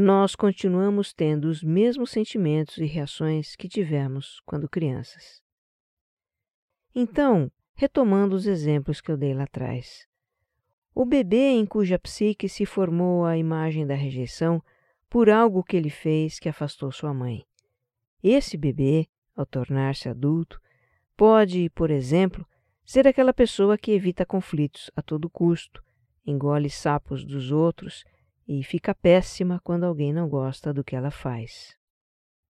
nós 0.00 0.36
continuamos 0.36 1.12
tendo 1.12 1.46
os 1.46 1.60
mesmos 1.60 2.12
sentimentos 2.12 2.78
e 2.78 2.84
reações 2.84 3.56
que 3.56 3.68
tivemos 3.68 4.40
quando 4.46 4.68
crianças. 4.68 5.42
Então, 6.94 7.50
retomando 7.74 8.36
os 8.36 8.46
exemplos 8.46 9.00
que 9.00 9.10
eu 9.10 9.16
dei 9.16 9.34
lá 9.34 9.42
atrás. 9.42 10.06
O 10.94 11.04
bebê 11.04 11.50
em 11.50 11.66
cuja 11.66 11.98
psique 11.98 12.48
se 12.48 12.64
formou 12.64 13.24
a 13.24 13.36
imagem 13.36 13.84
da 13.84 13.96
rejeição 13.96 14.62
por 15.10 15.28
algo 15.28 15.64
que 15.64 15.76
ele 15.76 15.90
fez 15.90 16.38
que 16.38 16.48
afastou 16.48 16.92
sua 16.92 17.12
mãe. 17.12 17.44
Esse 18.22 18.56
bebê, 18.56 19.08
ao 19.34 19.44
tornar-se 19.44 20.08
adulto, 20.08 20.60
pode, 21.16 21.68
por 21.70 21.90
exemplo, 21.90 22.46
ser 22.84 23.08
aquela 23.08 23.34
pessoa 23.34 23.76
que 23.76 23.90
evita 23.90 24.24
conflitos 24.24 24.92
a 24.94 25.02
todo 25.02 25.28
custo, 25.28 25.82
engole 26.24 26.70
sapos 26.70 27.24
dos 27.24 27.50
outros 27.50 28.04
e 28.48 28.64
fica 28.64 28.94
péssima 28.94 29.60
quando 29.62 29.84
alguém 29.84 30.10
não 30.10 30.26
gosta 30.26 30.72
do 30.72 30.82
que 30.82 30.96
ela 30.96 31.10
faz. 31.10 31.76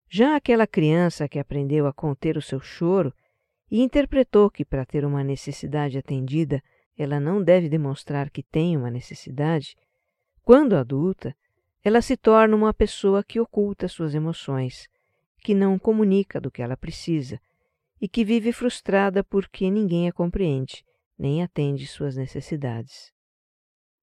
Já 0.08 0.36
aquela 0.36 0.66
criança 0.66 1.28
que 1.28 1.38
aprendeu 1.38 1.86
a 1.86 1.92
conter 1.92 2.36
o 2.36 2.42
seu 2.42 2.60
choro 2.60 3.12
e 3.68 3.82
interpretou 3.82 4.48
que 4.48 4.64
para 4.64 4.86
ter 4.86 5.04
uma 5.04 5.24
necessidade 5.24 5.98
atendida 5.98 6.62
ela 6.96 7.20
não 7.20 7.42
deve 7.42 7.68
demonstrar 7.68 8.30
que 8.30 8.42
tem 8.42 8.76
uma 8.76 8.90
necessidade, 8.90 9.76
quando 10.42 10.74
adulta, 10.74 11.36
ela 11.84 12.00
se 12.00 12.16
torna 12.16 12.56
uma 12.56 12.74
pessoa 12.74 13.22
que 13.22 13.38
oculta 13.38 13.86
suas 13.86 14.14
emoções, 14.14 14.88
que 15.40 15.54
não 15.54 15.78
comunica 15.78 16.40
do 16.40 16.50
que 16.50 16.60
ela 16.60 16.76
precisa 16.76 17.40
e 18.00 18.08
que 18.08 18.24
vive 18.24 18.52
frustrada 18.52 19.22
porque 19.22 19.70
ninguém 19.70 20.08
a 20.08 20.12
compreende, 20.12 20.84
nem 21.16 21.42
atende 21.42 21.86
suas 21.86 22.16
necessidades. 22.16 23.12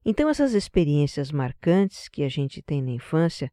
Então, 0.07 0.29
essas 0.29 0.53
experiências 0.53 1.31
marcantes 1.31 2.07
que 2.07 2.21
a 2.21 2.29
gente 2.29 2.61
tem 2.61 2.79
na 2.79 2.91
infância 2.91 3.51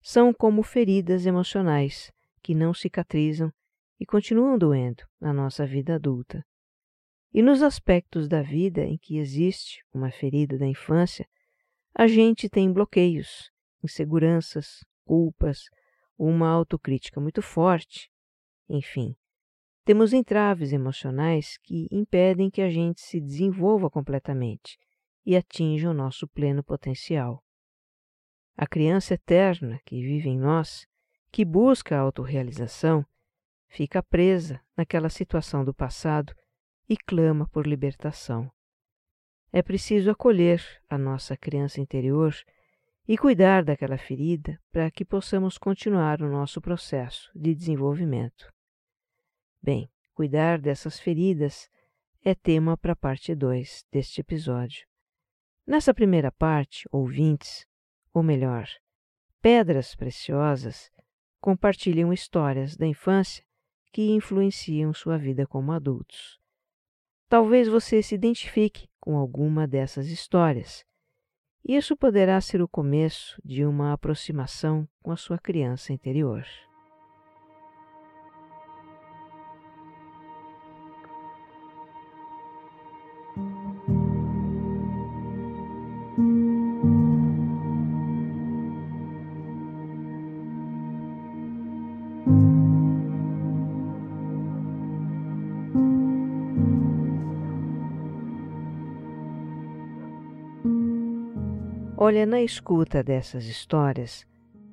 são 0.00 0.32
como 0.32 0.62
feridas 0.62 1.26
emocionais 1.26 2.12
que 2.40 2.54
não 2.54 2.72
cicatrizam 2.72 3.52
e 3.98 4.06
continuam 4.06 4.56
doendo 4.56 5.02
na 5.20 5.32
nossa 5.32 5.66
vida 5.66 5.96
adulta. 5.96 6.46
E 7.34 7.42
nos 7.42 7.62
aspectos 7.62 8.28
da 8.28 8.42
vida 8.42 8.84
em 8.84 8.96
que 8.96 9.18
existe 9.18 9.84
uma 9.92 10.08
ferida 10.08 10.56
da 10.56 10.66
infância, 10.66 11.28
a 11.92 12.06
gente 12.06 12.48
tem 12.48 12.72
bloqueios, 12.72 13.50
inseguranças, 13.82 14.84
culpas, 15.04 15.64
uma 16.16 16.48
autocrítica 16.48 17.20
muito 17.20 17.42
forte. 17.42 18.08
Enfim, 18.68 19.16
temos 19.84 20.12
entraves 20.12 20.72
emocionais 20.72 21.58
que 21.58 21.88
impedem 21.90 22.50
que 22.50 22.62
a 22.62 22.70
gente 22.70 23.00
se 23.00 23.20
desenvolva 23.20 23.90
completamente 23.90 24.78
e 25.24 25.36
atinja 25.36 25.90
o 25.90 25.94
nosso 25.94 26.26
pleno 26.28 26.62
potencial. 26.62 27.42
A 28.56 28.66
criança 28.66 29.14
eterna 29.14 29.80
que 29.84 30.02
vive 30.02 30.28
em 30.28 30.38
nós, 30.38 30.86
que 31.30 31.44
busca 31.44 31.96
a 31.96 32.00
autorrealização, 32.00 33.06
fica 33.68 34.02
presa 34.02 34.60
naquela 34.76 35.08
situação 35.08 35.64
do 35.64 35.72
passado 35.74 36.34
e 36.88 36.96
clama 36.96 37.48
por 37.48 37.66
libertação. 37.66 38.50
É 39.52 39.62
preciso 39.62 40.10
acolher 40.10 40.62
a 40.88 40.98
nossa 40.98 41.36
criança 41.36 41.80
interior 41.80 42.34
e 43.06 43.16
cuidar 43.16 43.64
daquela 43.64 43.96
ferida 43.96 44.60
para 44.72 44.90
que 44.90 45.04
possamos 45.04 45.56
continuar 45.56 46.20
o 46.20 46.28
nosso 46.28 46.60
processo 46.60 47.30
de 47.34 47.54
desenvolvimento. 47.54 48.52
Bem, 49.62 49.90
cuidar 50.14 50.58
dessas 50.58 50.98
feridas 50.98 51.70
é 52.24 52.34
tema 52.34 52.76
para 52.76 52.92
a 52.92 52.96
parte 52.96 53.34
2 53.34 53.86
deste 53.90 54.20
episódio. 54.20 54.87
Nessa 55.68 55.92
primeira 55.92 56.32
parte, 56.32 56.88
ouvintes, 56.90 57.66
ou 58.14 58.22
melhor, 58.22 58.66
pedras 59.42 59.94
preciosas, 59.94 60.90
compartilham 61.42 62.10
histórias 62.10 62.74
da 62.74 62.86
infância 62.86 63.44
que 63.92 64.10
influenciam 64.12 64.94
sua 64.94 65.18
vida 65.18 65.46
como 65.46 65.70
adultos. 65.70 66.40
Talvez 67.28 67.68
você 67.68 68.02
se 68.02 68.14
identifique 68.14 68.88
com 68.98 69.18
alguma 69.18 69.68
dessas 69.68 70.06
histórias. 70.06 70.86
Isso 71.62 71.94
poderá 71.94 72.40
ser 72.40 72.62
o 72.62 72.68
começo 72.68 73.38
de 73.44 73.66
uma 73.66 73.92
aproximação 73.92 74.88
com 75.02 75.12
a 75.12 75.18
sua 75.18 75.38
criança 75.38 75.92
interior. 75.92 76.46
Olha, 102.08 102.24
na 102.24 102.40
escuta 102.40 103.02
dessas 103.02 103.44
histórias, 103.44 104.26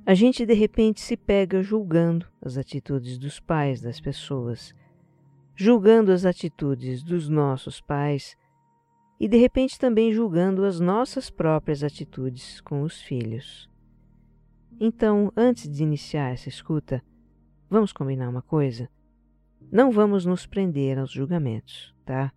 a 0.06 0.14
gente 0.14 0.46
de 0.46 0.54
repente 0.54 1.02
se 1.02 1.18
pega 1.18 1.62
julgando 1.62 2.26
as 2.42 2.58
atitudes 2.58 3.18
dos 3.18 3.42
pais 3.42 3.82
das 3.82 4.00
pessoas, 4.00 4.74
julgando 5.54 6.14
as 6.14 6.24
atitudes 6.24 7.04
dos 7.04 7.28
nossos 7.28 7.82
pais 7.82 8.38
e 9.20 9.28
de 9.28 9.36
repente 9.36 9.78
também 9.78 10.14
julgando 10.14 10.64
as 10.64 10.80
nossas 10.80 11.30
próprias 11.30 11.84
atitudes 11.84 12.62
com 12.62 12.84
os 12.84 13.02
filhos. 13.02 13.70
Então, 14.80 15.30
antes 15.36 15.70
de 15.70 15.84
iniciar 15.84 16.32
essa 16.32 16.48
escuta, 16.48 17.04
vamos 17.70 17.92
combinar 17.92 18.30
uma 18.30 18.44
coisa? 18.44 18.90
Não 19.70 19.92
vamos 19.92 20.26
nos 20.26 20.46
prender 20.46 20.98
aos 20.98 21.12
julgamentos, 21.12 21.94
tá? 22.06 22.32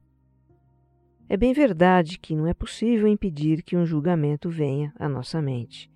É 1.31 1.37
bem 1.37 1.53
verdade 1.53 2.19
que 2.19 2.35
não 2.35 2.47
é 2.47 2.55
possível 2.55 3.07
impedir 3.07 3.63
que 3.63 3.77
um 3.77 3.85
julgamento 3.85 4.49
venha 4.49 4.95
à 4.99 5.07
nossa 5.09 5.43
mente. 5.43 5.91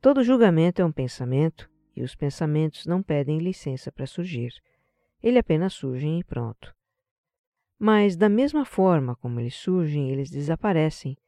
Todo 0.00 0.22
julgamento 0.22 0.80
é 0.80 0.84
um 0.84 0.92
pensamento 0.92 1.68
e 1.96 2.02
os 2.02 2.14
pensamentos 2.14 2.86
não 2.86 3.02
pedem 3.02 3.38
licença 3.38 3.90
para 3.90 4.06
surgir. 4.06 4.52
Eles 5.20 5.40
apenas 5.40 5.74
surgem 5.74 6.20
e 6.20 6.24
pronto. 6.24 6.72
Mas, 7.76 8.16
da 8.16 8.28
mesma 8.28 8.64
forma 8.64 9.16
como 9.16 9.40
eles 9.40 9.56
surgem, 9.56 10.10
eles 10.10 10.30
desaparecem. 10.30 11.18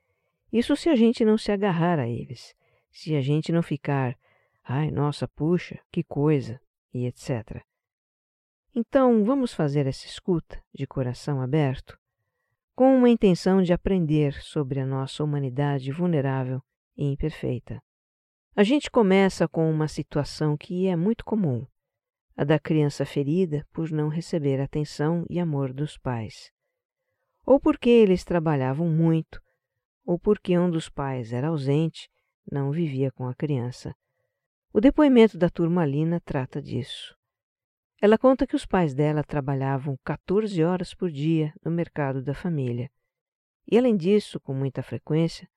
Isso 0.53 0.77
se 0.77 0.89
a 0.89 0.95
gente 0.95 1.25
não 1.25 1.37
se 1.37 1.51
agarrar 1.51 1.99
a 1.99 2.09
eles. 2.09 2.55
se 2.91 3.17
a 3.17 3.21
gente 3.21 3.51
não 3.51 3.63
ficar, 3.63 4.17
ai, 4.65 4.91
nossa, 4.91 5.27
puxa, 5.27 5.79
que 5.91 6.03
coisa, 6.03 6.61
e 6.95 7.05
etc. 7.07 7.63
Então, 8.75 9.25
vamos 9.25 9.53
fazer 9.53 9.87
essa 9.87 10.07
escuta 10.07 10.63
de 10.73 10.87
coração 10.87 11.41
aberto, 11.41 11.98
com 12.79 12.95
uma 12.95 13.11
intenção 13.11 13.61
de 13.61 13.73
aprender 13.73 14.41
sobre 14.41 14.79
a 14.79 14.87
nossa 14.87 15.25
humanidade 15.25 15.91
vulnerável 15.91 16.63
e 16.97 17.07
imperfeita. 17.07 17.83
A 18.55 18.63
gente 18.63 18.89
começa 18.89 19.49
com 19.49 19.69
uma 19.69 19.89
situação 19.89 20.57
que 20.57 20.87
é 20.87 20.95
muito 20.95 21.25
comum, 21.25 21.67
a 22.37 22.45
da 22.45 22.57
criança 22.57 23.05
ferida 23.05 23.67
por 23.73 23.91
não 23.91 24.07
receber 24.09 24.61
atenção 24.61 25.27
e 25.29 25.41
amor 25.41 25.73
dos 25.73 25.99
pais. 25.99 26.53
Ou 27.45 27.59
porque 27.59 27.91
eles 27.91 28.25
trabalhavam 28.25 28.89
muito, 28.89 29.43
ou 30.07 30.17
porque 30.17 30.57
um 30.57 30.71
dos 30.71 30.89
pais 30.89 31.33
era 31.33 31.49
ausente, 31.49 32.09
não 32.49 32.71
vivia 32.71 33.11
com 33.11 33.27
a 33.27 33.35
criança. 33.35 33.93
O 34.73 34.81
depoimento 34.81 35.37
da 35.37 35.51
turmalina 35.51 36.21
trata 36.21 36.63
disso. 36.63 37.18
Ela 38.01 38.17
conta 38.17 38.47
que 38.47 38.55
os 38.55 38.65
pais 38.65 38.95
dela 38.95 39.25
trabalhavam 39.25 39.99
14 40.05 40.63
horas 40.63 40.95
por 40.95 41.11
dia 41.11 41.53
no 41.65 41.71
mercado 41.71 42.23
da 42.23 42.33
família. 42.33 42.89
E 43.71 43.77
além 43.77 43.97
disso, 43.97 44.39
com 44.39 44.55
muita 44.55 44.83
frequência, 44.83 45.49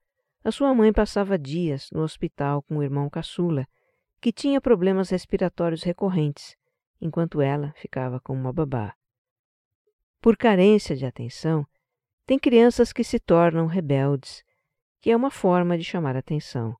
a 0.43 0.51
sua 0.51 0.73
mãe 0.73 0.91
passava 0.91 1.37
dias 1.37 1.89
no 1.91 2.01
hospital 2.01 2.63
com 2.63 2.77
o 2.77 2.83
irmão 2.83 3.07
caçula, 3.11 3.67
que 4.19 4.33
tinha 4.33 4.59
problemas 4.59 5.11
respiratórios 5.11 5.83
recorrentes, 5.83 6.57
enquanto 6.99 7.41
ela 7.41 7.73
ficava 7.73 8.19
com 8.19 8.33
uma 8.33 8.51
babá. 8.51 8.95
Por 10.19 10.35
carência 10.35 10.95
de 10.95 11.05
atenção, 11.05 11.65
tem 12.25 12.39
crianças 12.39 12.91
que 12.91 13.03
se 13.03 13.19
tornam 13.19 13.67
rebeldes, 13.67 14.43
que 14.99 15.11
é 15.11 15.15
uma 15.15 15.29
forma 15.29 15.77
de 15.77 15.83
chamar 15.83 16.15
atenção. 16.15 16.75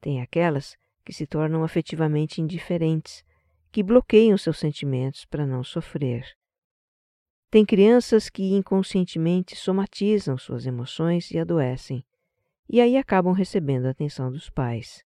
Tem 0.00 0.20
aquelas 0.20 0.76
que 1.04 1.12
se 1.12 1.26
tornam 1.26 1.64
afetivamente 1.64 2.40
indiferentes, 2.40 3.24
que 3.76 3.82
bloqueiam 3.82 4.38
seus 4.38 4.58
sentimentos 4.58 5.26
para 5.26 5.46
não 5.46 5.62
sofrer. 5.62 6.24
Tem 7.50 7.62
crianças 7.62 8.30
que 8.30 8.54
inconscientemente 8.54 9.54
somatizam 9.54 10.38
suas 10.38 10.64
emoções 10.64 11.30
e 11.30 11.38
adoecem, 11.38 12.02
e 12.70 12.80
aí 12.80 12.96
acabam 12.96 13.34
recebendo 13.34 13.84
a 13.84 13.90
atenção 13.90 14.32
dos 14.32 14.48
pais. 14.48 15.04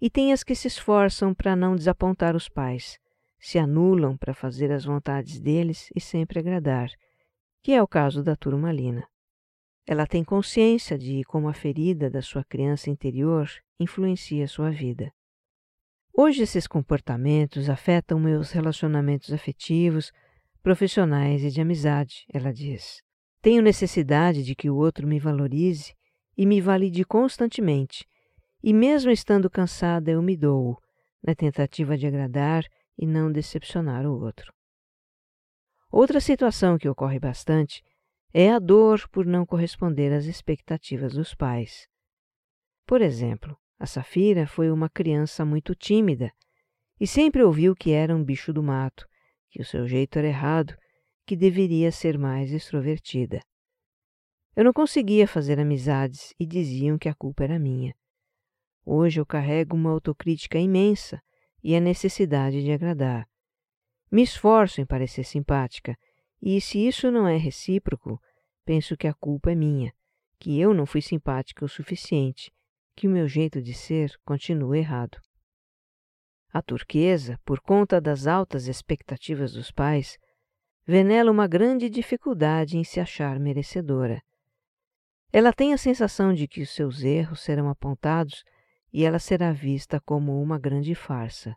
E 0.00 0.08
tem 0.08 0.32
as 0.32 0.42
que 0.42 0.54
se 0.54 0.68
esforçam 0.68 1.34
para 1.34 1.54
não 1.54 1.76
desapontar 1.76 2.34
os 2.34 2.48
pais, 2.48 2.98
se 3.38 3.58
anulam 3.58 4.16
para 4.16 4.32
fazer 4.32 4.72
as 4.72 4.86
vontades 4.86 5.38
deles 5.38 5.90
e 5.94 6.00
sempre 6.00 6.38
agradar, 6.38 6.88
que 7.62 7.72
é 7.72 7.82
o 7.82 7.86
caso 7.86 8.22
da 8.22 8.34
turmalina. 8.34 9.06
Ela 9.86 10.06
tem 10.06 10.24
consciência 10.24 10.96
de 10.96 11.24
como 11.24 11.46
a 11.46 11.52
ferida 11.52 12.08
da 12.08 12.22
sua 12.22 12.42
criança 12.42 12.88
interior 12.88 13.50
influencia 13.78 14.48
sua 14.48 14.70
vida. 14.70 15.12
Hoje 16.20 16.42
esses 16.42 16.66
comportamentos 16.66 17.70
afetam 17.70 18.18
meus 18.18 18.50
relacionamentos 18.50 19.32
afetivos, 19.32 20.10
profissionais 20.60 21.44
e 21.44 21.48
de 21.48 21.60
amizade, 21.60 22.26
ela 22.34 22.52
diz. 22.52 23.00
Tenho 23.40 23.62
necessidade 23.62 24.42
de 24.42 24.56
que 24.56 24.68
o 24.68 24.74
outro 24.74 25.06
me 25.06 25.20
valorize 25.20 25.94
e 26.36 26.44
me 26.44 26.60
valide 26.60 27.04
constantemente, 27.04 28.04
e 28.60 28.74
mesmo 28.74 29.12
estando 29.12 29.48
cansada 29.48 30.10
eu 30.10 30.20
me 30.20 30.36
dou, 30.36 30.76
na 31.22 31.36
tentativa 31.36 31.96
de 31.96 32.08
agradar 32.08 32.64
e 32.98 33.06
não 33.06 33.30
decepcionar 33.30 34.04
o 34.04 34.20
outro. 34.20 34.52
Outra 35.88 36.18
situação 36.20 36.76
que 36.76 36.88
ocorre 36.88 37.20
bastante 37.20 37.80
é 38.34 38.50
a 38.50 38.58
dor 38.58 39.08
por 39.10 39.24
não 39.24 39.46
corresponder 39.46 40.12
às 40.12 40.24
expectativas 40.24 41.12
dos 41.12 41.32
pais. 41.32 41.86
Por 42.84 43.02
exemplo, 43.02 43.56
a 43.78 43.86
Safira 43.86 44.46
foi 44.46 44.70
uma 44.70 44.88
criança 44.88 45.44
muito 45.44 45.74
tímida 45.74 46.32
e 47.00 47.06
sempre 47.06 47.44
ouviu 47.44 47.76
que 47.76 47.92
era 47.92 48.14
um 48.14 48.24
bicho 48.24 48.52
do 48.52 48.62
mato, 48.62 49.06
que 49.50 49.62
o 49.62 49.64
seu 49.64 49.86
jeito 49.86 50.18
era 50.18 50.26
errado, 50.26 50.76
que 51.24 51.36
deveria 51.36 51.92
ser 51.92 52.18
mais 52.18 52.52
extrovertida. 52.52 53.40
Eu 54.56 54.64
não 54.64 54.72
conseguia 54.72 55.28
fazer 55.28 55.60
amizades 55.60 56.34
e 56.40 56.44
diziam 56.44 56.98
que 56.98 57.08
a 57.08 57.14
culpa 57.14 57.44
era 57.44 57.58
minha. 57.58 57.94
Hoje 58.84 59.20
eu 59.20 59.26
carrego 59.26 59.76
uma 59.76 59.90
autocrítica 59.90 60.58
imensa 60.58 61.22
e 61.62 61.76
a 61.76 61.80
necessidade 61.80 62.64
de 62.64 62.72
agradar. 62.72 63.28
Me 64.10 64.22
esforço 64.22 64.80
em 64.80 64.86
parecer 64.86 65.24
simpática, 65.24 65.96
e 66.42 66.60
se 66.60 66.84
isso 66.84 67.10
não 67.12 67.28
é 67.28 67.36
recíproco, 67.36 68.20
penso 68.64 68.96
que 68.96 69.06
a 69.06 69.14
culpa 69.14 69.52
é 69.52 69.54
minha, 69.54 69.92
que 70.40 70.58
eu 70.58 70.74
não 70.74 70.86
fui 70.86 71.02
simpática 71.02 71.64
o 71.64 71.68
suficiente 71.68 72.50
que 72.98 73.06
o 73.06 73.10
meu 73.12 73.28
jeito 73.28 73.62
de 73.62 73.72
ser 73.74 74.18
continua 74.24 74.76
errado. 74.76 75.20
A 76.52 76.60
turquesa, 76.60 77.38
por 77.44 77.60
conta 77.60 78.00
das 78.00 78.26
altas 78.26 78.66
expectativas 78.66 79.52
dos 79.52 79.70
pais, 79.70 80.18
vê 80.84 81.04
nela 81.04 81.30
uma 81.30 81.46
grande 81.46 81.88
dificuldade 81.88 82.76
em 82.76 82.82
se 82.82 82.98
achar 82.98 83.38
merecedora. 83.38 84.20
Ela 85.32 85.52
tem 85.52 85.72
a 85.72 85.78
sensação 85.78 86.34
de 86.34 86.48
que 86.48 86.60
os 86.60 86.70
seus 86.70 87.04
erros 87.04 87.40
serão 87.40 87.68
apontados 87.68 88.42
e 88.92 89.04
ela 89.04 89.20
será 89.20 89.52
vista 89.52 90.00
como 90.00 90.42
uma 90.42 90.58
grande 90.58 90.92
farsa. 90.96 91.54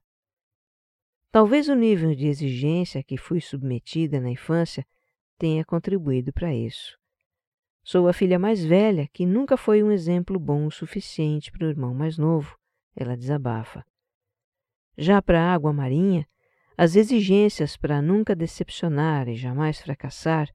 Talvez 1.32 1.70
o 1.70 1.74
nível 1.74 2.14
de 2.14 2.28
exigência 2.28 3.02
a 3.02 3.04
que 3.04 3.18
fui 3.18 3.42
submetida 3.42 4.20
na 4.20 4.30
infância 4.30 4.86
tenha 5.40 5.66
contribuído 5.66 6.32
para 6.32 6.54
isso. 6.54 7.01
Sou 7.84 8.08
a 8.08 8.14
filha 8.14 8.38
mais 8.38 8.64
velha 8.64 9.08
que 9.12 9.26
nunca 9.26 9.58
foi 9.58 9.82
um 9.82 9.92
exemplo 9.92 10.40
bom 10.40 10.68
o 10.68 10.72
suficiente 10.72 11.52
para 11.52 11.66
o 11.66 11.70
irmão 11.70 11.94
mais 11.94 12.18
novo, 12.18 12.56
ela 12.96 13.18
desabafa. 13.18 13.84
Já 14.98 15.22
para 15.22 15.42
a 15.42 15.54
água 15.54 15.74
marinha, 15.74 16.26
as 16.78 16.96
exigências 16.96 17.76
para 17.76 18.02
nunca 18.02 18.36
decepcionar 18.36 19.28
e 19.28 19.36
jamais 19.36 19.82
fracassar 19.82 20.48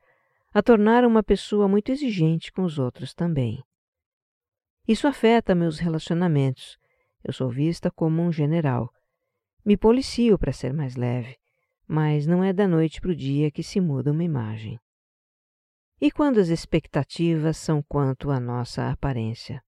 a 0.53 0.62
tornaram 0.62 1.09
uma 1.09 1.23
pessoa 1.23 1.69
muito 1.69 1.91
exigente 1.91 2.53
com 2.53 2.62
os 2.62 2.79
outros 2.79 3.12
também. 3.12 3.62
Isso 4.87 5.09
afeta 5.09 5.55
meus 5.55 5.79
relacionamentos. 5.79 6.79
Eu 7.25 7.33
sou 7.33 7.51
vista 7.51 7.91
como 7.91 8.23
um 8.23 8.31
general. 8.31 8.89
Me 9.65 9.77
policio 9.77 10.39
para 10.39 10.53
ser 10.53 10.73
mais 10.73 10.95
leve, 10.95 11.37
mas 11.89 12.27
não 12.27 12.43
é 12.43 12.53
da 12.53 12.69
noite 12.69 13.01
para 13.01 13.11
o 13.11 13.17
dia 13.17 13.51
que 13.51 13.62
se 13.65 13.81
muda 13.81 14.12
uma 14.12 14.23
imagem. 14.23 14.79
E 15.99 16.11
quando 16.11 16.39
as 16.39 16.49
expectativas 16.49 17.57
são 17.57 17.83
quanto 17.83 18.31
à 18.31 18.39
nossa 18.39 18.91
aparência? 18.91 19.63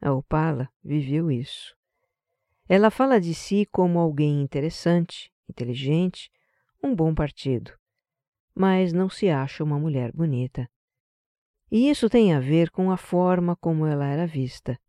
A 0.00 0.10
Opala 0.10 0.70
viveu 0.82 1.30
isso. 1.30 1.76
Ela 2.66 2.90
fala 2.90 3.20
de 3.20 3.34
si 3.34 3.66
como 3.70 3.98
alguém 3.98 4.40
interessante, 4.40 5.30
inteligente, 5.46 6.30
um 6.82 6.94
bom 6.94 7.14
partido, 7.14 7.70
mas 8.54 8.94
não 8.94 9.10
se 9.10 9.28
acha 9.28 9.62
uma 9.62 9.78
mulher 9.78 10.10
bonita. 10.12 10.66
E 11.70 11.90
isso 11.90 12.08
tem 12.08 12.32
a 12.32 12.40
ver 12.40 12.70
com 12.70 12.90
a 12.90 12.96
forma 12.96 13.54
como 13.56 13.86
ela 13.86 14.06
era 14.06 14.26
vista. 14.26 14.80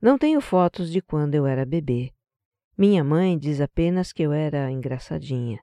Não 0.00 0.16
tenho 0.16 0.40
fotos 0.40 0.90
de 0.90 1.02
quando 1.02 1.34
eu 1.34 1.46
era 1.46 1.66
bebê. 1.66 2.10
Minha 2.76 3.04
mãe 3.04 3.38
diz 3.38 3.60
apenas 3.60 4.12
que 4.12 4.22
eu 4.22 4.32
era 4.32 4.70
engraçadinha. 4.70 5.62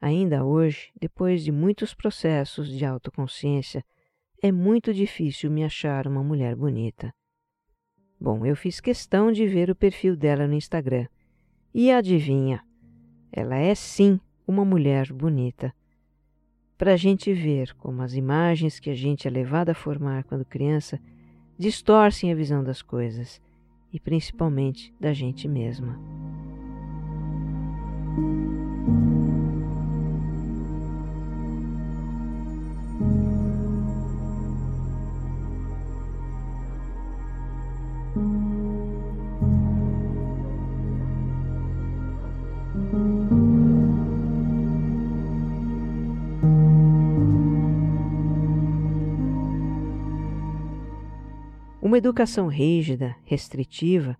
Ainda 0.00 0.44
hoje, 0.44 0.90
depois 0.98 1.44
de 1.44 1.52
muitos 1.52 1.92
processos 1.92 2.68
de 2.68 2.84
autoconsciência, 2.86 3.84
é 4.42 4.50
muito 4.50 4.94
difícil 4.94 5.50
me 5.50 5.62
achar 5.62 6.06
uma 6.06 6.24
mulher 6.24 6.56
bonita. 6.56 7.12
Bom, 8.18 8.46
eu 8.46 8.56
fiz 8.56 8.80
questão 8.80 9.30
de 9.30 9.46
ver 9.46 9.70
o 9.70 9.76
perfil 9.76 10.16
dela 10.16 10.46
no 10.46 10.54
Instagram. 10.54 11.06
E 11.74 11.90
adivinha? 11.90 12.64
Ela 13.30 13.56
é 13.56 13.74
sim 13.74 14.18
uma 14.46 14.64
mulher 14.64 15.12
bonita. 15.12 15.72
Para 16.78 16.94
a 16.94 16.96
gente 16.96 17.32
ver 17.34 17.74
como 17.74 18.00
as 18.00 18.14
imagens 18.14 18.80
que 18.80 18.88
a 18.88 18.94
gente 18.94 19.28
é 19.28 19.30
levado 19.30 19.68
a 19.68 19.74
formar 19.74 20.24
quando 20.24 20.44
criança 20.46 20.98
distorcem 21.58 22.32
a 22.32 22.34
visão 22.34 22.64
das 22.64 22.80
coisas 22.80 23.40
e 23.92 24.00
principalmente 24.00 24.94
da 24.98 25.12
gente 25.12 25.46
mesma. 25.46 25.98
Uma 51.82 51.98
educação 51.98 52.46
rígida, 52.46 53.16
restritiva, 53.24 54.16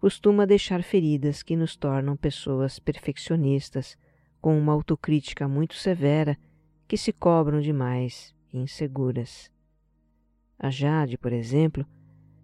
costuma 0.00 0.46
deixar 0.46 0.82
feridas 0.82 1.42
que 1.42 1.56
nos 1.56 1.76
tornam 1.76 2.16
pessoas 2.16 2.78
perfeccionistas, 2.78 3.96
com 4.40 4.58
uma 4.58 4.72
autocrítica 4.72 5.48
muito 5.48 5.74
severa, 5.74 6.36
que 6.86 6.96
se 6.96 7.12
cobram 7.12 7.60
demais 7.60 8.34
e 8.52 8.58
inseguras. 8.58 9.50
A 10.58 10.70
Jade, 10.70 11.16
por 11.16 11.32
exemplo, 11.32 11.86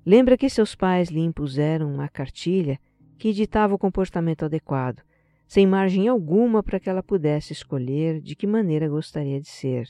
Lembra 0.06 0.38
que 0.38 0.48
seus 0.48 0.76
pais 0.76 1.08
lhe 1.08 1.18
impuseram 1.18 1.92
uma 1.92 2.08
cartilha 2.08 2.78
que 3.18 3.32
ditava 3.32 3.74
o 3.74 3.78
comportamento 3.78 4.44
adequado, 4.44 5.02
sem 5.48 5.66
margem 5.66 6.06
alguma 6.06 6.62
para 6.62 6.78
que 6.78 6.88
ela 6.88 7.02
pudesse 7.02 7.52
escolher 7.52 8.20
de 8.20 8.36
que 8.36 8.46
maneira 8.46 8.88
gostaria 8.88 9.40
de 9.40 9.48
ser, 9.48 9.88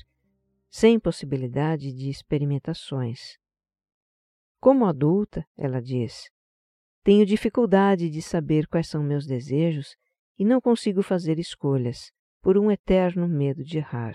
sem 0.71 0.99
possibilidade 0.99 1.93
de 1.93 2.09
experimentações. 2.09 3.37
Como 4.61 4.87
adulta, 4.87 5.47
ela 5.57 5.81
diz, 5.81 6.31
tenho 7.05 7.25
dificuldade 7.25 8.11
de 8.11 8.21
saber 8.21 8.67
quais 8.67 8.89
são 8.89 9.03
meus 9.03 9.27
desejos 9.27 9.97
e 10.39 10.45
não 10.45 10.61
consigo 10.61 11.03
fazer 11.03 11.39
escolhas, 11.39 12.11
por 12.43 12.59
um 12.59 12.71
eterno 12.71 13.29
medo 13.29 13.65
de 13.65 13.79
errar. 13.79 14.15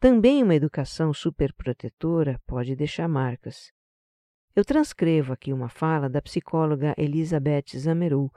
Também 0.00 0.42
uma 0.42 0.54
educação 0.54 1.14
superprotetora 1.14 2.40
pode 2.46 2.74
deixar 2.74 3.08
marcas. 3.08 3.70
Eu 4.54 4.64
transcrevo 4.64 5.32
aqui 5.32 5.52
uma 5.52 5.68
fala 5.68 6.10
da 6.10 6.20
psicóloga 6.20 6.94
Elizabeth 6.98 7.78
Zameru. 7.78 8.30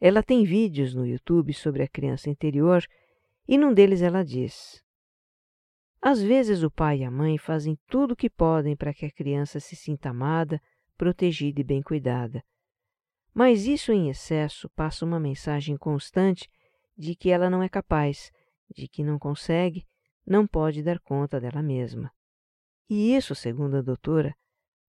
Ela 0.00 0.22
tem 0.22 0.44
vídeos 0.44 0.94
no 0.94 1.06
YouTube 1.06 1.54
sobre 1.54 1.82
a 1.82 1.88
criança 1.88 2.28
interior 2.28 2.84
e 3.48 3.56
num 3.56 3.72
deles 3.72 4.02
ela 4.02 4.22
diz: 4.22 4.82
Às 6.08 6.22
vezes 6.22 6.62
o 6.62 6.70
pai 6.70 6.98
e 6.98 7.04
a 7.04 7.10
mãe 7.10 7.36
fazem 7.36 7.76
tudo 7.88 8.12
o 8.12 8.16
que 8.16 8.30
podem 8.30 8.76
para 8.76 8.94
que 8.94 9.04
a 9.04 9.10
criança 9.10 9.58
se 9.58 9.74
sinta 9.74 10.10
amada, 10.10 10.62
protegida 10.96 11.60
e 11.60 11.64
bem 11.64 11.82
cuidada. 11.82 12.44
Mas 13.34 13.66
isso 13.66 13.90
em 13.90 14.08
excesso 14.08 14.70
passa 14.70 15.04
uma 15.04 15.18
mensagem 15.18 15.76
constante 15.76 16.48
de 16.96 17.16
que 17.16 17.28
ela 17.28 17.50
não 17.50 17.60
é 17.60 17.68
capaz, 17.68 18.30
de 18.72 18.86
que 18.86 19.02
não 19.02 19.18
consegue, 19.18 19.84
não 20.24 20.46
pode 20.46 20.80
dar 20.80 21.00
conta 21.00 21.40
dela 21.40 21.60
mesma. 21.60 22.12
E 22.88 23.16
isso, 23.16 23.34
segundo 23.34 23.78
a 23.78 23.82
doutora, 23.82 24.32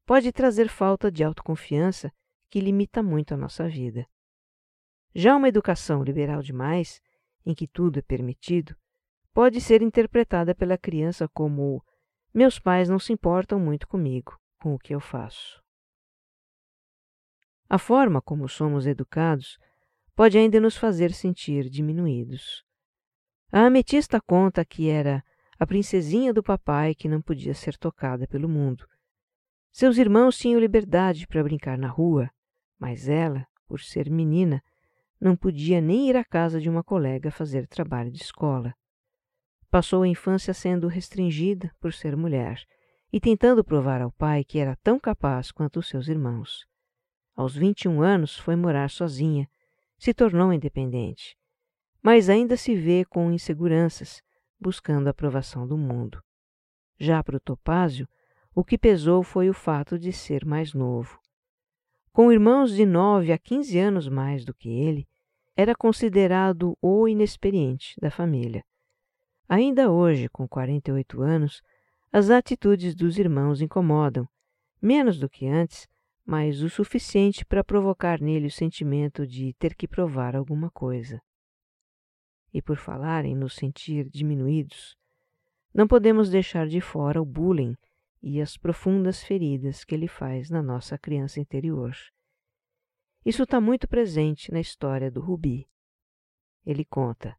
pode 0.05 0.31
trazer 0.31 0.69
falta 0.69 1.11
de 1.11 1.23
autoconfiança 1.23 2.13
que 2.47 2.59
limita 2.59 3.01
muito 3.01 3.33
a 3.33 3.37
nossa 3.37 3.67
vida. 3.67 4.05
Já 5.15 5.35
uma 5.35 5.49
educação 5.49 6.03
liberal 6.03 6.43
demais, 6.43 7.01
em 7.43 7.55
que 7.55 7.67
tudo 7.67 7.97
é 7.97 8.03
permitido, 8.03 8.75
pode 9.37 9.61
ser 9.61 9.83
interpretada 9.83 10.55
pela 10.55 10.79
criança 10.79 11.27
como 11.27 11.85
meus 12.33 12.57
pais 12.57 12.89
não 12.89 12.97
se 12.97 13.13
importam 13.13 13.59
muito 13.59 13.87
comigo, 13.87 14.35
com 14.59 14.73
o 14.73 14.79
que 14.79 14.95
eu 14.95 14.99
faço. 14.99 15.61
A 17.69 17.77
forma 17.77 18.19
como 18.19 18.49
somos 18.49 18.87
educados 18.87 19.59
pode 20.15 20.39
ainda 20.39 20.59
nos 20.59 20.75
fazer 20.75 21.11
sentir 21.11 21.69
diminuídos. 21.69 22.65
A 23.51 23.67
ametista 23.67 24.19
conta 24.19 24.65
que 24.65 24.89
era 24.89 25.23
a 25.59 25.67
princesinha 25.67 26.33
do 26.33 26.41
papai 26.41 26.95
que 26.95 27.07
não 27.07 27.21
podia 27.21 27.53
ser 27.53 27.77
tocada 27.77 28.27
pelo 28.27 28.49
mundo. 28.49 28.87
Seus 29.71 29.99
irmãos 29.99 30.35
tinham 30.35 30.59
liberdade 30.59 31.27
para 31.27 31.43
brincar 31.43 31.77
na 31.77 31.89
rua, 31.89 32.27
mas 32.79 33.07
ela, 33.07 33.45
por 33.67 33.81
ser 33.81 34.09
menina, 34.09 34.63
não 35.21 35.37
podia 35.37 35.79
nem 35.79 36.09
ir 36.09 36.17
à 36.17 36.25
casa 36.25 36.59
de 36.59 36.67
uma 36.67 36.83
colega 36.83 37.29
fazer 37.29 37.67
trabalho 37.67 38.09
de 38.09 38.23
escola. 38.23 38.73
Passou 39.77 40.01
a 40.01 40.07
infância 40.07 40.55
sendo 40.55 40.87
restringida 40.87 41.71
por 41.79 41.93
ser 41.93 42.17
mulher 42.17 42.59
e 43.13 43.19
tentando 43.19 43.63
provar 43.63 44.01
ao 44.01 44.11
pai 44.11 44.43
que 44.43 44.57
era 44.57 44.75
tão 44.77 44.99
capaz 44.99 45.51
quanto 45.51 45.77
os 45.77 45.87
seus 45.87 46.07
irmãos. 46.07 46.65
Aos 47.35 47.55
21 47.55 48.01
anos 48.01 48.35
foi 48.35 48.55
morar 48.55 48.89
sozinha 48.89 49.47
se 49.99 50.15
tornou 50.15 50.51
independente, 50.51 51.37
mas 52.01 52.27
ainda 52.27 52.57
se 52.57 52.73
vê 52.73 53.05
com 53.05 53.31
inseguranças, 53.31 54.19
buscando 54.59 55.05
a 55.05 55.11
aprovação 55.11 55.67
do 55.67 55.77
mundo. 55.77 56.23
Já 56.97 57.23
para 57.23 57.37
o 57.37 57.39
Topázio, 57.39 58.09
o 58.55 58.63
que 58.63 58.79
pesou 58.79 59.21
foi 59.21 59.47
o 59.47 59.53
fato 59.53 59.99
de 59.99 60.11
ser 60.11 60.43
mais 60.43 60.73
novo. 60.73 61.19
Com 62.11 62.31
irmãos 62.31 62.71
de 62.73 62.83
9 62.83 63.31
a 63.31 63.37
15 63.37 63.77
anos 63.77 64.09
mais 64.09 64.43
do 64.43 64.55
que 64.55 64.69
ele, 64.69 65.07
era 65.55 65.75
considerado 65.75 66.75
o 66.81 67.07
inexperiente 67.07 67.93
da 68.01 68.09
família. 68.09 68.65
Ainda 69.49 69.89
hoje, 69.89 70.27
com 70.27 70.47
48 70.47 71.21
anos, 71.21 71.63
as 72.11 72.29
atitudes 72.29 72.93
dos 72.93 73.17
irmãos 73.17 73.61
incomodam, 73.61 74.27
menos 74.81 75.17
do 75.17 75.29
que 75.29 75.47
antes, 75.47 75.87
mas 76.25 76.61
o 76.61 76.69
suficiente 76.69 77.45
para 77.45 77.63
provocar 77.63 78.19
nele 78.19 78.47
o 78.47 78.51
sentimento 78.51 79.25
de 79.25 79.53
ter 79.53 79.73
que 79.73 79.87
provar 79.87 80.35
alguma 80.35 80.69
coisa. 80.69 81.21
E 82.53 82.61
por 82.61 82.75
falar 82.75 83.23
em 83.23 83.35
nos 83.35 83.55
sentir 83.55 84.09
diminuídos, 84.09 84.97
não 85.73 85.87
podemos 85.87 86.29
deixar 86.29 86.67
de 86.67 86.81
fora 86.81 87.21
o 87.21 87.25
bullying 87.25 87.77
e 88.21 88.41
as 88.41 88.57
profundas 88.57 89.23
feridas 89.23 89.85
que 89.85 89.95
ele 89.95 90.07
faz 90.07 90.49
na 90.49 90.61
nossa 90.61 90.97
criança 90.97 91.39
interior. 91.39 91.95
Isso 93.25 93.43
está 93.43 93.61
muito 93.61 93.87
presente 93.87 94.51
na 94.51 94.59
história 94.59 95.09
do 95.09 95.21
Rubi. 95.21 95.69
Ele 96.65 96.83
conta: 96.83 97.37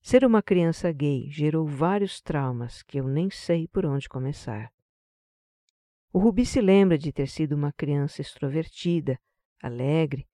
Ser 0.00 0.24
uma 0.24 0.42
criança 0.42 0.90
gay 0.90 1.30
gerou 1.30 1.66
vários 1.66 2.20
traumas 2.20 2.82
que 2.82 2.98
eu 2.98 3.06
nem 3.06 3.30
sei 3.30 3.68
por 3.68 3.84
onde 3.84 4.08
começar. 4.08 4.72
O 6.12 6.18
Rubi 6.18 6.44
se 6.44 6.60
lembra 6.60 6.98
de 6.98 7.12
ter 7.12 7.28
sido 7.28 7.52
uma 7.52 7.72
criança 7.72 8.20
extrovertida, 8.20 9.18
alegre, 9.62 10.26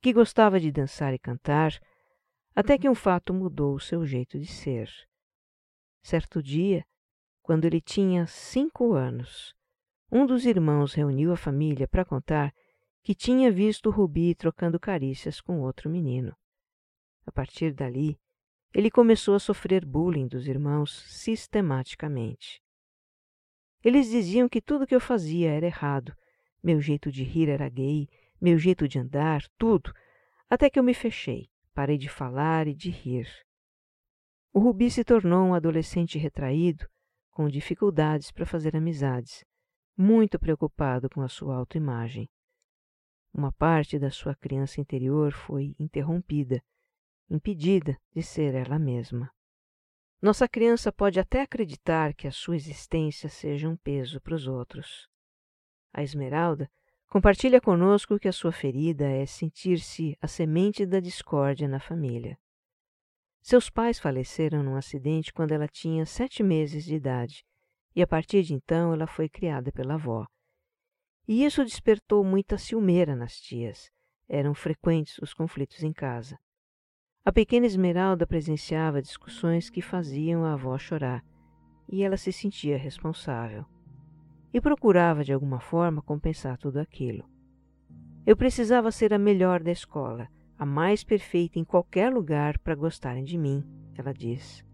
que 0.00 0.12
gostava 0.12 0.58
de 0.58 0.72
dançar 0.72 1.12
e 1.12 1.18
cantar, 1.18 1.78
até 2.56 2.78
que 2.78 2.88
um 2.88 2.94
fato 2.94 3.32
mudou 3.32 3.74
o 3.74 3.80
seu 3.80 4.04
jeito 4.04 4.38
de 4.38 4.46
ser. 4.46 4.90
Certo 6.02 6.42
dia, 6.42 6.84
quando 7.42 7.66
ele 7.66 7.80
tinha 7.80 8.26
cinco 8.26 8.94
anos, 8.94 9.54
um 10.10 10.26
dos 10.26 10.46
irmãos 10.46 10.94
reuniu 10.94 11.32
a 11.32 11.36
família 11.36 11.86
para 11.86 12.04
contar 12.04 12.52
que 13.02 13.14
tinha 13.14 13.52
visto 13.52 13.86
o 13.86 13.92
Rubi 13.92 14.34
trocando 14.34 14.80
carícias 14.80 15.40
com 15.40 15.60
outro 15.60 15.88
menino. 15.88 16.34
A 17.24 17.30
partir 17.30 17.72
dali, 17.72 18.18
ele 18.72 18.90
começou 18.90 19.34
a 19.34 19.40
sofrer 19.40 19.84
bullying 19.84 20.28
dos 20.28 20.46
irmãos 20.46 21.02
sistematicamente. 21.08 22.62
Eles 23.82 24.08
diziam 24.08 24.48
que 24.48 24.60
tudo 24.60 24.86
que 24.86 24.94
eu 24.94 25.00
fazia 25.00 25.50
era 25.50 25.66
errado. 25.66 26.14
Meu 26.62 26.80
jeito 26.80 27.10
de 27.10 27.24
rir 27.24 27.48
era 27.48 27.68
gay, 27.68 28.08
meu 28.40 28.58
jeito 28.58 28.86
de 28.86 28.98
andar, 28.98 29.42
tudo. 29.58 29.92
Até 30.48 30.68
que 30.68 30.78
eu 30.78 30.82
me 30.82 30.94
fechei, 30.94 31.48
parei 31.74 31.98
de 31.98 32.08
falar 32.08 32.68
e 32.68 32.74
de 32.74 32.90
rir. 32.90 33.28
O 34.52 34.60
Rubi 34.60 34.90
se 34.90 35.04
tornou 35.04 35.46
um 35.46 35.54
adolescente 35.54 36.18
retraído, 36.18 36.86
com 37.30 37.48
dificuldades 37.48 38.30
para 38.30 38.44
fazer 38.44 38.76
amizades, 38.76 39.44
muito 39.96 40.38
preocupado 40.38 41.08
com 41.08 41.22
a 41.22 41.28
sua 41.28 41.56
autoimagem. 41.56 42.28
Uma 43.32 43.52
parte 43.52 43.98
da 43.98 44.10
sua 44.10 44.34
criança 44.34 44.80
interior 44.80 45.32
foi 45.32 45.74
interrompida, 45.78 46.62
impedida 47.30 47.96
de 48.14 48.22
ser 48.22 48.54
ela 48.54 48.78
mesma. 48.78 49.30
Nossa 50.20 50.48
criança 50.48 50.92
pode 50.92 51.18
até 51.18 51.40
acreditar 51.40 52.12
que 52.12 52.26
a 52.26 52.32
sua 52.32 52.56
existência 52.56 53.28
seja 53.28 53.68
um 53.68 53.76
peso 53.76 54.20
para 54.20 54.34
os 54.34 54.46
outros. 54.46 55.08
A 55.92 56.02
Esmeralda 56.02 56.70
compartilha 57.08 57.60
conosco 57.60 58.18
que 58.18 58.28
a 58.28 58.32
sua 58.32 58.52
ferida 58.52 59.08
é 59.08 59.24
sentir-se 59.24 60.16
a 60.20 60.28
semente 60.28 60.84
da 60.84 61.00
discórdia 61.00 61.66
na 61.66 61.80
família. 61.80 62.38
Seus 63.40 63.70
pais 63.70 63.98
faleceram 63.98 64.62
num 64.62 64.76
acidente 64.76 65.32
quando 65.32 65.52
ela 65.52 65.66
tinha 65.66 66.04
sete 66.04 66.42
meses 66.42 66.84
de 66.84 66.94
idade, 66.94 67.44
e 67.96 68.02
a 68.02 68.06
partir 68.06 68.42
de 68.42 68.54
então 68.54 68.92
ela 68.92 69.06
foi 69.06 69.28
criada 69.28 69.72
pela 69.72 69.94
avó. 69.94 70.26
E 71.26 71.44
isso 71.44 71.64
despertou 71.64 72.22
muita 72.22 72.58
ciumeira 72.58 73.16
nas 73.16 73.40
tias. 73.40 73.90
Eram 74.28 74.54
frequentes 74.54 75.18
os 75.18 75.32
conflitos 75.32 75.82
em 75.82 75.92
casa. 75.92 76.38
A 77.22 77.30
pequena 77.30 77.66
Esmeralda 77.66 78.26
presenciava 78.26 79.02
discussões 79.02 79.68
que 79.68 79.82
faziam 79.82 80.42
a 80.42 80.54
avó 80.54 80.78
chorar, 80.78 81.22
e 81.86 82.02
ela 82.02 82.16
se 82.16 82.32
sentia 82.32 82.78
responsável. 82.78 83.66
E 84.54 84.60
procurava 84.60 85.22
de 85.22 85.30
alguma 85.30 85.60
forma 85.60 86.00
compensar 86.00 86.56
tudo 86.56 86.78
aquilo. 86.78 87.28
Eu 88.26 88.34
precisava 88.36 88.90
ser 88.90 89.12
a 89.12 89.18
melhor 89.18 89.62
da 89.62 89.70
escola, 89.70 90.28
a 90.58 90.64
mais 90.64 91.04
perfeita 91.04 91.58
em 91.58 91.64
qualquer 91.64 92.10
lugar 92.10 92.58
para 92.58 92.74
gostarem 92.74 93.22
de 93.22 93.36
mim, 93.36 93.62
ela 93.98 94.14
diz. 94.14 94.64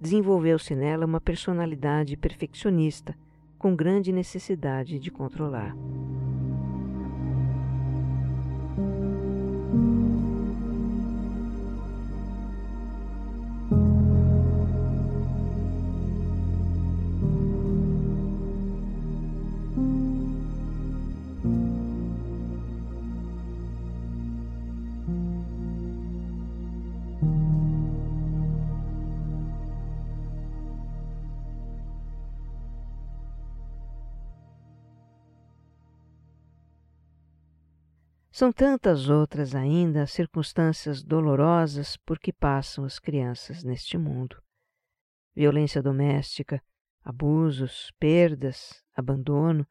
Desenvolveu-se 0.00 0.74
nela 0.74 1.04
uma 1.04 1.20
personalidade 1.20 2.16
perfeccionista, 2.16 3.14
com 3.58 3.76
grande 3.76 4.12
necessidade 4.12 4.98
de 4.98 5.10
controlar. 5.10 5.76
São 38.44 38.52
tantas 38.52 39.08
outras 39.08 39.54
ainda 39.54 40.02
as 40.02 40.12
circunstâncias 40.12 41.02
dolorosas 41.02 41.96
por 41.96 42.18
que 42.18 42.30
passam 42.30 42.84
as 42.84 42.98
crianças 42.98 43.64
neste 43.64 43.96
mundo. 43.96 44.36
Violência 45.34 45.82
doméstica, 45.82 46.62
abusos, 47.02 47.90
perdas, 47.98 48.84
abandono, 48.94 49.66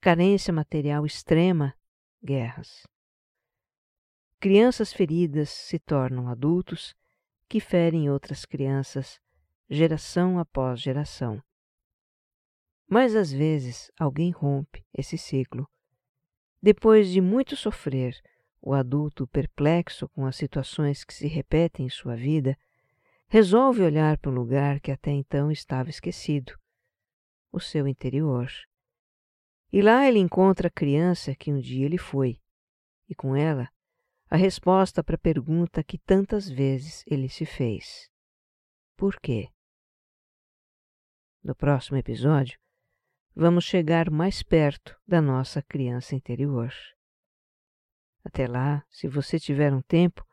carência 0.00 0.54
material 0.54 1.04
extrema, 1.04 1.74
guerras. 2.22 2.86
Crianças 4.38 4.92
feridas 4.92 5.48
se 5.48 5.76
tornam 5.80 6.28
adultos 6.28 6.94
que 7.48 7.58
ferem 7.58 8.08
outras 8.08 8.44
crianças, 8.44 9.20
geração 9.68 10.38
após 10.38 10.80
geração. 10.80 11.42
Mas 12.88 13.16
às 13.16 13.32
vezes 13.32 13.90
alguém 13.98 14.30
rompe 14.30 14.86
esse 14.96 15.18
ciclo. 15.18 15.68
Depois 16.62 17.10
de 17.10 17.20
muito 17.20 17.56
sofrer, 17.56 18.20
o 18.60 18.72
adulto, 18.74 19.26
perplexo 19.26 20.08
com 20.08 20.26
as 20.26 20.36
situações 20.36 21.04
que 21.04 21.14
se 21.14 21.26
repetem 21.26 21.86
em 21.86 21.90
sua 21.90 22.16
vida, 22.16 22.58
resolve 23.28 23.82
olhar 23.82 24.18
para 24.18 24.30
um 24.30 24.34
lugar 24.34 24.80
que 24.80 24.90
até 24.90 25.10
então 25.10 25.50
estava 25.50 25.90
esquecido 25.90 26.58
o 27.52 27.60
seu 27.60 27.86
interior. 27.86 28.50
E 29.72 29.82
lá 29.82 30.06
ele 30.08 30.18
encontra 30.18 30.68
a 30.68 30.70
criança 30.70 31.34
que 31.34 31.52
um 31.52 31.60
dia 31.60 31.86
ele 31.86 31.98
foi, 31.98 32.40
e 33.08 33.14
com 33.14 33.36
ela 33.36 33.68
a 34.28 34.36
resposta 34.36 35.04
para 35.04 35.14
a 35.14 35.18
pergunta 35.18 35.84
que 35.84 35.98
tantas 35.98 36.48
vezes 36.48 37.04
ele 37.06 37.28
se 37.28 37.46
fez: 37.46 38.10
Por 38.96 39.20
quê? 39.20 39.48
No 41.42 41.54
próximo 41.54 41.96
episódio, 41.96 42.58
vamos 43.36 43.64
chegar 43.64 44.10
mais 44.10 44.42
perto 44.42 44.96
da 45.06 45.20
nossa 45.20 45.60
criança 45.60 46.14
interior. 46.14 46.72
Até 48.24 48.48
lá, 48.48 48.82
se 48.90 49.06
você 49.06 49.38
tiver 49.38 49.74
um 49.74 49.82
tempo, 49.82 50.24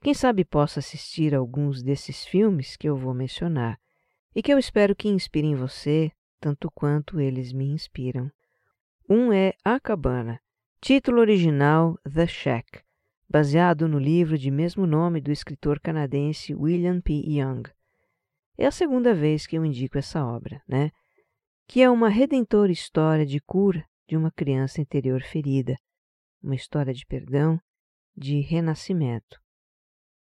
quem 0.00 0.14
sabe 0.14 0.44
possa 0.44 0.78
assistir 0.78 1.34
a 1.34 1.38
alguns 1.38 1.82
desses 1.82 2.24
filmes 2.24 2.76
que 2.76 2.88
eu 2.88 2.96
vou 2.96 3.12
mencionar 3.12 3.76
e 4.36 4.40
que 4.40 4.52
eu 4.52 4.58
espero 4.58 4.94
que 4.94 5.08
inspirem 5.08 5.56
você 5.56 6.12
tanto 6.40 6.70
quanto 6.70 7.20
eles 7.20 7.52
me 7.52 7.66
inspiram. 7.66 8.30
Um 9.08 9.32
é 9.32 9.52
A 9.64 9.80
Cabana, 9.80 10.40
título 10.80 11.20
original 11.20 11.98
The 12.04 12.28
Shack, 12.28 12.82
baseado 13.28 13.88
no 13.88 13.98
livro 13.98 14.38
de 14.38 14.50
mesmo 14.50 14.86
nome 14.86 15.20
do 15.20 15.32
escritor 15.32 15.80
canadense 15.80 16.54
William 16.54 17.00
P. 17.00 17.14
Young. 17.14 17.64
É 18.56 18.66
a 18.66 18.70
segunda 18.70 19.12
vez 19.12 19.44
que 19.44 19.56
eu 19.56 19.64
indico 19.64 19.98
essa 19.98 20.24
obra, 20.24 20.62
né? 20.68 20.92
Que 21.66 21.82
é 21.82 21.90
uma 21.90 22.08
redentora 22.08 22.70
história 22.70 23.24
de 23.24 23.40
cura 23.40 23.84
de 24.08 24.16
uma 24.16 24.30
criança 24.30 24.80
interior 24.80 25.22
ferida, 25.22 25.76
uma 26.42 26.54
história 26.54 26.92
de 26.92 27.06
perdão, 27.06 27.58
de 28.16 28.40
renascimento. 28.40 29.40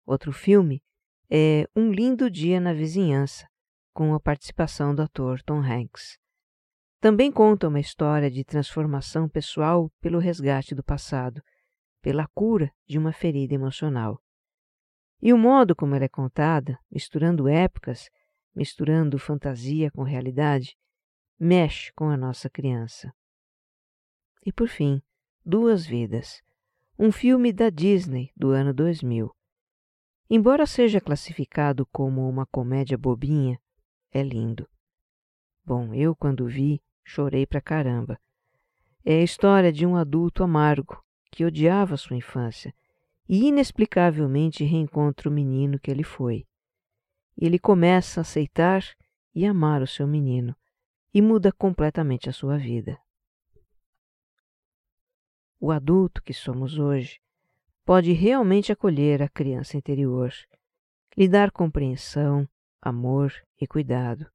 Outro 0.05 0.31
filme 0.31 0.81
é 1.29 1.65
Um 1.75 1.91
Lindo 1.91 2.29
Dia 2.29 2.59
na 2.59 2.73
Vizinhança, 2.73 3.47
com 3.93 4.13
a 4.13 4.19
participação 4.19 4.93
do 4.93 5.01
ator 5.01 5.41
Tom 5.43 5.59
Hanks. 5.59 6.17
Também 6.99 7.31
conta 7.31 7.67
uma 7.67 7.79
história 7.79 8.29
de 8.29 8.43
transformação 8.43 9.29
pessoal 9.29 9.89
pelo 10.01 10.19
resgate 10.19 10.75
do 10.75 10.83
passado 10.83 11.41
pela 12.01 12.27
cura 12.33 12.71
de 12.87 12.97
uma 12.97 13.11
ferida 13.11 13.53
emocional. 13.53 14.21
E 15.21 15.33
o 15.33 15.37
modo 15.37 15.75
como 15.75 15.95
ela 15.95 16.05
é 16.05 16.09
contada, 16.09 16.77
misturando 16.89 17.47
épocas, 17.47 18.09
misturando 18.55 19.19
fantasia 19.19 19.91
com 19.91 20.03
realidade, 20.03 20.75
mexe 21.39 21.93
com 21.93 22.10
a 22.10 22.17
nossa 22.17 22.49
criança. 22.49 23.13
E 24.45 24.52
por 24.52 24.67
fim, 24.67 25.02
Duas 25.45 25.86
Vidas, 25.86 26.43
um 26.97 27.13
filme 27.13 27.54
da 27.54 27.69
Disney 27.69 28.30
do 28.36 28.49
ano 28.49 28.73
2000. 28.73 29.34
Embora 30.30 30.65
seja 30.65 30.99
classificado 30.99 31.86
como 31.86 32.28
uma 32.28 32.45
comédia 32.45 32.97
bobinha, 32.97 33.58
é 34.12 34.21
lindo. 34.21 34.67
Bom, 35.63 35.93
eu 35.93 36.13
quando 36.13 36.45
vi, 36.45 36.82
chorei 37.06 37.45
pra 37.45 37.62
caramba. 37.62 38.19
É 39.06 39.21
a 39.21 39.23
história 39.23 39.71
de 39.71 39.86
um 39.86 39.95
adulto 39.95 40.43
amargo 40.43 41.02
que 41.32 41.45
odiava 41.45 41.95
sua 41.95 42.17
infância 42.17 42.75
e 43.30 43.45
inexplicavelmente 43.45 44.65
reencontra 44.65 45.30
o 45.30 45.32
menino 45.32 45.80
que 45.80 45.89
ele 45.89 46.04
foi. 46.04 46.45
Ele 47.38 47.58
começa 47.58 48.19
a 48.19 48.23
aceitar 48.23 48.84
e 49.34 49.45
amar 49.45 49.82
o 49.82 49.88
seu 49.88 50.06
menino 50.06 50.54
e 51.13 51.22
muda 51.22 51.52
completamente 51.52 52.30
a 52.30 52.34
sua 52.34 52.58
vida. 52.58 53.00
O 55.60 55.72
adulto 55.72 56.22
que 56.24 56.34
somos 56.34 56.78
hoje 56.78 57.19
pode 57.84 58.13
realmente 58.13 58.72
acolher 58.72 59.22
a 59.22 59.28
criança 59.28 59.76
interior, 59.76 60.32
lhe 61.17 61.28
dar 61.28 61.52
compreensão, 61.52 62.48
amor 62.82 63.34
e 63.60 63.67
cuidado. 63.67 64.30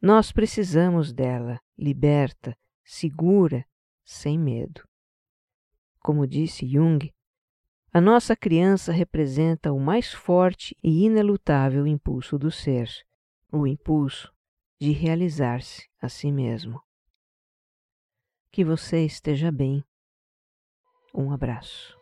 Nós 0.00 0.32
precisamos 0.32 1.12
dela, 1.12 1.60
liberta, 1.76 2.56
segura, 2.82 3.64
sem 4.04 4.38
medo. 4.38 4.82
Como 6.00 6.26
disse 6.26 6.66
Jung, 6.66 7.12
a 7.92 8.00
nossa 8.00 8.34
criança 8.34 8.90
representa 8.92 9.72
o 9.72 9.78
mais 9.78 10.12
forte 10.12 10.74
e 10.82 11.04
inelutável 11.04 11.86
impulso 11.86 12.38
do 12.38 12.50
ser, 12.50 12.88
o 13.52 13.66
impulso 13.66 14.32
de 14.80 14.92
realizar-se 14.92 15.86
a 16.00 16.08
si 16.08 16.32
mesmo. 16.32 16.80
Que 18.50 18.64
você 18.64 19.04
esteja 19.04 19.52
bem. 19.52 19.84
Um 21.14 21.32
abraço. 21.32 21.98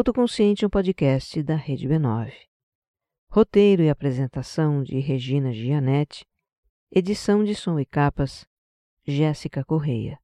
Autoconsciente 0.00 0.64
um 0.64 0.70
podcast 0.70 1.42
da 1.42 1.54
Rede 1.54 1.86
B9. 1.86 2.32
Roteiro 3.30 3.82
e 3.82 3.90
apresentação 3.90 4.82
de 4.82 4.98
Regina 4.98 5.52
Gianetti. 5.52 6.24
Edição 6.90 7.44
de 7.44 7.54
som 7.54 7.78
e 7.78 7.84
capas, 7.84 8.46
Jéssica 9.06 9.62
Correia. 9.62 10.18